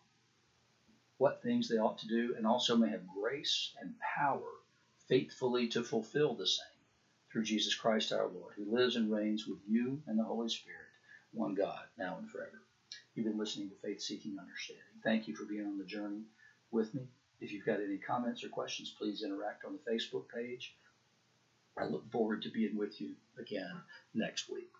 what 1.19 1.43
things 1.43 1.69
they 1.69 1.79
ought 1.79 1.99
to 1.99 2.09
do, 2.09 2.35
and 2.37 2.47
also 2.47 2.77
may 2.77 2.89
have 2.91 3.03
grace 3.21 3.73
and 3.81 3.95
power 3.99 4.41
faithfully 5.09 5.69
to 5.69 5.83
fulfill 5.83 6.35
the 6.35 6.47
same 6.47 6.67
through 7.31 7.45
Jesus 7.45 7.75
Christ 7.75 8.13
our 8.13 8.29
Lord, 8.29 8.55
who 8.57 8.77
lives 8.77 8.97
and 8.97 9.13
reigns 9.13 9.47
with 9.47 9.59
you 9.69 10.01
and 10.07 10.19
the 10.19 10.25
Holy 10.25 10.49
Spirit, 10.49 10.79
one 11.33 11.55
God, 11.55 11.81
now 11.99 12.17
and 12.19 12.29
forever. 12.31 12.63
You've 13.15 13.27
been 13.27 13.39
listening 13.39 13.69
to 13.71 13.77
Faith 13.77 14.01
Seeking 14.01 14.39
Understanding. 14.39 14.94
Thank 15.05 15.29
you 15.29 15.37
for 15.37 15.45
being 15.45 15.67
on 15.67 15.79
the 15.79 15.85
journey 15.85 16.23
with 16.71 16.95
me. 16.95 17.03
If 17.41 17.53
you've 17.53 17.67
got 17.67 17.81
any 17.81 17.99
comments 17.99 18.43
or 18.43 18.49
questions, 18.49 18.95
please 18.97 19.23
interact 19.23 19.65
on 19.65 19.75
the 19.75 19.93
Facebook 19.93 20.25
page. 20.35 20.75
I 21.77 21.85
look 21.85 22.11
forward 22.11 22.43
to 22.43 22.51
being 22.51 22.77
with 22.77 23.01
you 23.01 23.15
again 23.39 23.83
next 24.15 24.51
week. 24.51 24.71